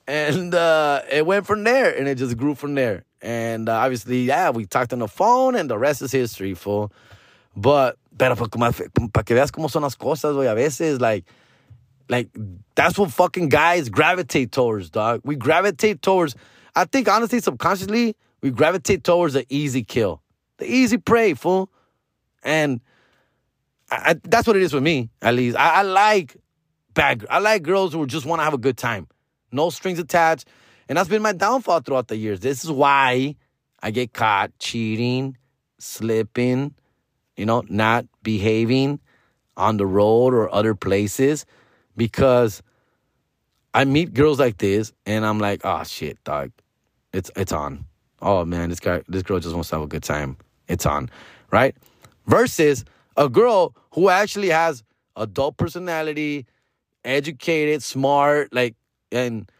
[0.06, 3.04] And uh, it went from there and it just grew from there.
[3.20, 6.92] And uh, obviously, yeah, we talked on the phone and the rest is history, fool.
[7.56, 8.72] But, pero para
[9.24, 11.24] que veas cómo son las cosas, güey, a veces, like,
[12.08, 12.28] like,
[12.74, 15.22] that's what fucking guys gravitate towards, dog.
[15.24, 16.36] We gravitate towards,
[16.76, 20.22] I think, honestly, subconsciously, we gravitate towards the easy kill,
[20.58, 21.70] the easy prey, fool.
[22.44, 22.80] And
[23.90, 25.56] I, I, that's what it is with me, at least.
[25.56, 26.36] I, I like
[26.94, 27.26] bad.
[27.28, 29.08] I like girls who just want to have a good time,
[29.50, 30.48] no strings attached.
[30.88, 32.40] And that's been my downfall throughout the years.
[32.40, 33.36] This is why
[33.82, 35.36] I get caught cheating,
[35.78, 36.74] slipping,
[37.36, 39.00] you know, not behaving
[39.56, 41.44] on the road or other places
[41.96, 42.62] because
[43.74, 46.52] I meet girls like this and I'm like, oh shit, dog.
[47.12, 47.84] It's it's on.
[48.20, 50.36] Oh man, this guy this girl just wants to have a good time.
[50.68, 51.10] It's on.
[51.50, 51.76] Right?
[52.26, 52.84] Versus
[53.16, 54.82] a girl who actually has
[55.16, 56.46] adult personality,
[57.04, 58.76] educated, smart, like,
[59.10, 59.50] and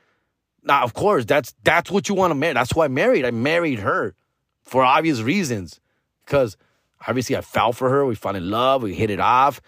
[0.69, 2.55] now of course that's that's what you want to marry.
[2.55, 3.25] That's why I married.
[3.25, 4.15] I married her
[4.63, 5.81] for obvious reasons,
[6.25, 6.57] because
[7.07, 8.07] obviously I fell for her.
[8.07, 8.83] We fell in love.
[8.83, 9.61] We hit it off,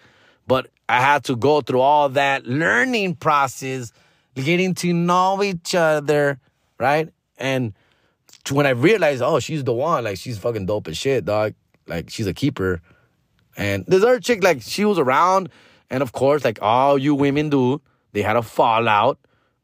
[0.47, 3.91] but I had to go through all that learning process,
[4.35, 6.39] getting to know each other,
[6.77, 7.09] right?
[7.37, 7.73] And
[8.49, 11.53] when I realized, oh, she's the one, like she's fucking dope as shit, dog.
[11.87, 12.81] Like she's a keeper.
[13.57, 15.49] And this other chick, like she was around
[15.91, 17.81] and of course, like all you women do,
[18.13, 19.19] they had a fallout,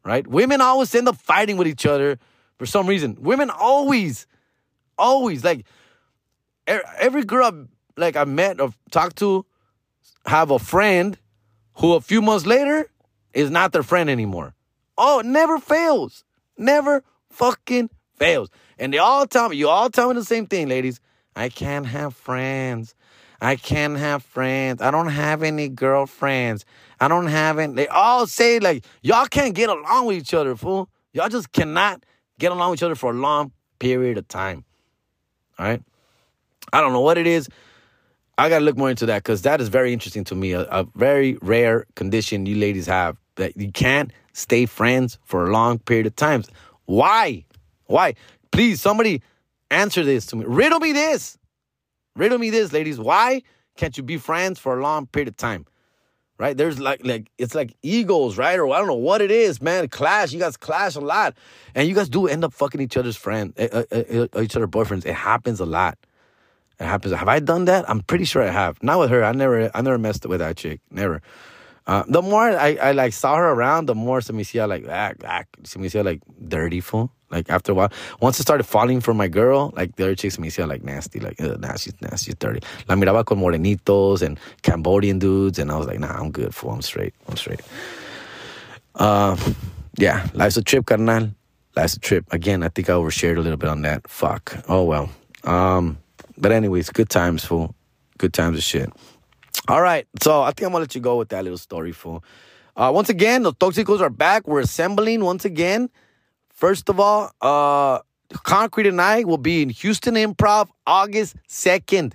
[0.07, 0.25] right?
[0.25, 2.17] Women always end up fighting with each other
[2.57, 3.17] for some reason.
[3.19, 4.25] Women always,
[4.97, 5.65] always, like
[6.65, 9.45] every girl I like I met or talked to
[10.25, 11.17] have a friend
[11.75, 12.89] who a few months later
[13.33, 14.53] is not their friend anymore.
[14.97, 16.23] Oh, it never fails.
[16.57, 18.49] Never fucking fails.
[18.79, 20.99] And they all tell me, you all tell me the same thing, ladies.
[21.35, 22.95] I can't have friends.
[23.41, 24.81] I can't have friends.
[24.81, 26.65] I don't have any girlfriends.
[26.99, 27.73] I don't have any.
[27.73, 30.89] They all say, like, y'all can't get along with each other, fool.
[31.13, 32.03] Y'all just cannot
[32.39, 34.65] get along with each other for a long period of time.
[35.59, 35.81] All right?
[36.73, 37.47] I don't know what it is.
[38.37, 40.51] I got to look more into that because that is very interesting to me.
[40.51, 45.51] A, a, very rare condition you ladies have that you can't stay friends for a
[45.51, 46.43] long period of time.
[46.85, 47.45] Why?
[47.85, 48.13] Why?
[48.51, 49.21] Please, somebody
[49.71, 50.45] answer this to me.
[50.47, 51.36] Riddle me this.
[52.17, 52.99] Riddle me this, ladies.
[52.99, 53.43] Why
[53.77, 55.65] can't you be friends for a long period of time?
[56.39, 56.57] Right?
[56.57, 58.59] There's like like it's like egos, right?
[58.59, 59.87] Or I don't know what it is, man.
[59.87, 60.33] Clash.
[60.33, 61.35] You guys clash a lot,
[61.73, 64.67] and you guys do end up fucking each other's friend, uh, uh, uh, each other
[64.67, 65.05] boyfriends.
[65.05, 65.97] It happens a lot.
[66.79, 67.13] It happens.
[67.13, 67.89] Have I done that?
[67.89, 68.81] I'm pretty sure I have.
[68.83, 69.23] Not with her.
[69.23, 69.71] I never.
[69.73, 70.79] I never messed with that chick.
[70.91, 71.21] Never.
[71.87, 74.33] Uh, the more I, I like saw her around, the more se
[74.65, 77.11] like ah, ah, se like dirty fool.
[77.29, 80.39] Like after a while, once I started falling for my girl, like the other chicks
[80.39, 82.61] me hacía like nasty, like nah, she's nasty, she's dirty.
[82.87, 86.71] La miraba con morenitos and Cambodian dudes, and I was like, nah, I'm good fool.
[86.71, 87.13] I'm straight.
[87.27, 87.61] I'm straight.
[88.95, 89.35] Uh,
[89.97, 91.31] yeah, life's a trip, carnal.
[91.75, 92.25] Life's a trip.
[92.31, 94.07] Again, I think I overshared a little bit on that.
[94.07, 94.63] Fuck.
[94.69, 95.09] Oh well.
[95.43, 95.97] Um,
[96.37, 97.75] but anyways, good times, fool.
[98.17, 98.89] Good times of shit.
[99.67, 102.23] All right, so I think I'm gonna let you go with that little story, fool.
[102.77, 104.47] Uh, once again, the Toxicos are back.
[104.47, 105.89] We're assembling once again.
[106.57, 107.99] First of all, uh,
[108.43, 112.13] Concrete and I will be in Houston Improv August 2nd.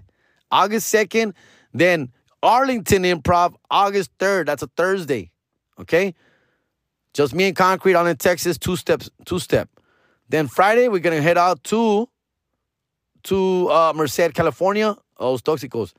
[0.51, 1.32] August 2nd.
[1.72, 2.12] Then
[2.43, 4.47] Arlington Improv August 3rd.
[4.47, 5.30] That's a Thursday.
[5.78, 6.14] Okay?
[7.14, 9.68] Just me and Concrete on in Texas, two steps, two step.
[10.28, 12.09] Then Friday, we're gonna head out to
[13.24, 14.97] to uh, Merced, California.
[15.20, 15.93] Los Toxicos.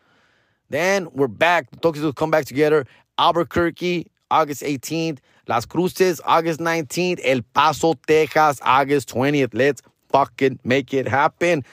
[0.69, 1.71] Then we're back.
[1.79, 2.85] Toxicos come back together.
[3.17, 5.19] Albuquerque, August 18th.
[5.47, 7.19] Las Cruces, August 19th.
[7.23, 9.49] El Paso, Texas, August 20th.
[9.53, 11.63] Let's fucking make it happen.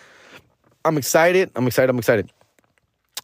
[0.85, 1.51] I'm excited.
[1.55, 1.91] I'm excited.
[1.91, 2.33] I'm excited.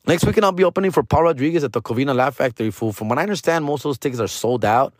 [0.07, 2.71] Next weekend, I'll be opening for Paul Rodriguez at the Covina Laugh Factory.
[2.71, 2.93] Fool.
[2.93, 4.95] From what I understand, most of those tickets are sold out.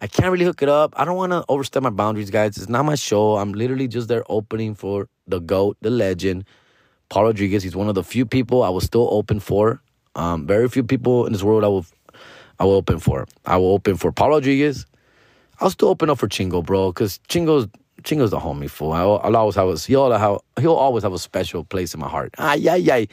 [0.00, 0.94] I can't really hook it up.
[0.96, 2.56] I don't want to overstep my boundaries, guys.
[2.56, 3.36] It's not my show.
[3.36, 6.46] I'm literally just there opening for the GOAT, the legend,
[7.10, 7.62] Paul Rodriguez.
[7.62, 9.82] He's one of the few people I will still open for.
[10.16, 11.86] Um, very few people in this world I will
[12.60, 13.26] I will open for.
[13.46, 14.86] I will open for Paul Rodriguez.
[15.60, 17.68] I'll still open up for Chingo, bro, because Chingo's
[18.02, 18.92] Chingo's the homie fool.
[18.92, 22.08] I'll, I'll always have a he'll have he'll always have a special place in my
[22.08, 22.34] heart.
[22.38, 23.04] Ah, yeah, yeah.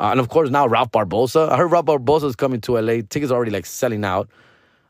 [0.00, 1.48] Uh, and of course now Ralph Barbosa.
[1.48, 3.02] I heard Ralph Barbosa is coming to LA.
[3.08, 4.28] Tickets are already like selling out.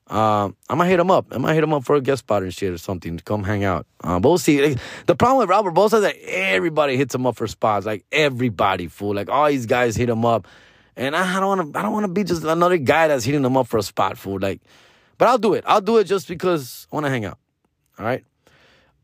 [0.06, 1.26] Um, I might hit him up.
[1.30, 3.42] I might hit him up for a guest spot and shit or something to come
[3.42, 3.86] hang out.
[4.02, 4.60] Uh, but we'll see.
[4.66, 7.86] Like, the problem with Ralph Barbosa is that everybody hits him up for spots.
[7.86, 9.14] Like everybody, fool.
[9.14, 10.46] Like all these guys hit him up.
[10.96, 11.78] And I don't want to.
[11.78, 14.16] I don't want to be just another guy that's hitting them up for a spot,
[14.16, 14.42] food.
[14.42, 14.60] Like,
[15.18, 15.64] but I'll do it.
[15.66, 17.38] I'll do it just because I want to hang out.
[17.98, 18.24] All right.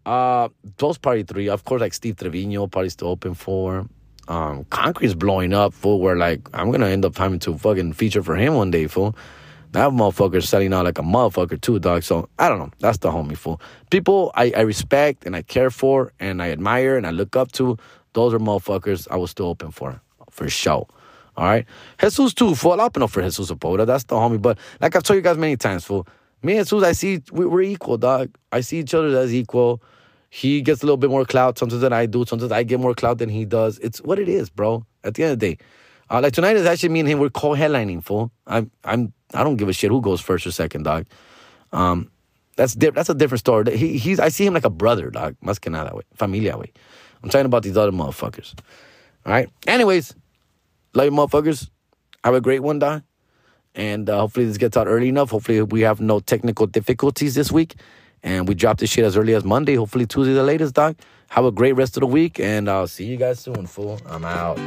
[0.06, 3.86] Uh, those party three, of course, like Steve Trevino, party's still open for.
[4.28, 6.00] Um, Concrete's blowing up, fool.
[6.00, 9.16] Where like I'm gonna end up having to fucking feature for him one day, fool.
[9.72, 12.02] That motherfucker's selling out like a motherfucker too, dog.
[12.02, 12.70] So I don't know.
[12.80, 13.60] That's the homie, fool.
[13.90, 17.52] People I, I respect and I care for and I admire and I look up
[17.52, 17.76] to.
[18.12, 20.88] Those are motherfuckers I was still open for, for sure.
[21.40, 21.64] All right.
[21.98, 22.78] Jesus too, fool.
[22.78, 23.86] I'll for Jesus Zapota.
[23.86, 24.40] That's the homie.
[24.40, 26.06] But like I've told you guys many times, fool.
[26.42, 28.36] Me and Jesus, I see we're equal, dog.
[28.52, 29.82] I see each other as equal.
[30.28, 32.26] He gets a little bit more clout sometimes than I do.
[32.26, 33.78] Sometimes I get more clout than he does.
[33.78, 34.84] It's what it is, bro.
[35.02, 35.64] At the end of the day.
[36.10, 37.18] Uh, like tonight is actually me and him.
[37.20, 38.30] We're co-headlining, fool.
[38.46, 41.06] I'm, I'm, I don't give a shit who goes first or second, dog.
[41.72, 42.10] Um,
[42.56, 43.74] that's di- that's a different story.
[43.78, 45.36] He, he's, I see him like a brother, dog.
[45.42, 46.02] Más que nada, way.
[46.16, 46.70] Familia, way.
[47.22, 48.54] I'm talking about these other motherfuckers.
[49.24, 49.48] All right.
[49.66, 50.14] Anyways,
[50.94, 51.68] Love you, motherfuckers.
[52.24, 53.02] Have a great one, Don.
[53.74, 55.30] And uh, hopefully this gets out early enough.
[55.30, 57.76] Hopefully we have no technical difficulties this week.
[58.22, 59.76] And we drop this shit as early as Monday.
[59.76, 60.96] Hopefully Tuesday the latest, Doc.
[61.28, 62.40] Have a great rest of the week.
[62.40, 64.00] And I'll see you guys soon, fool.
[64.06, 64.58] I'm out.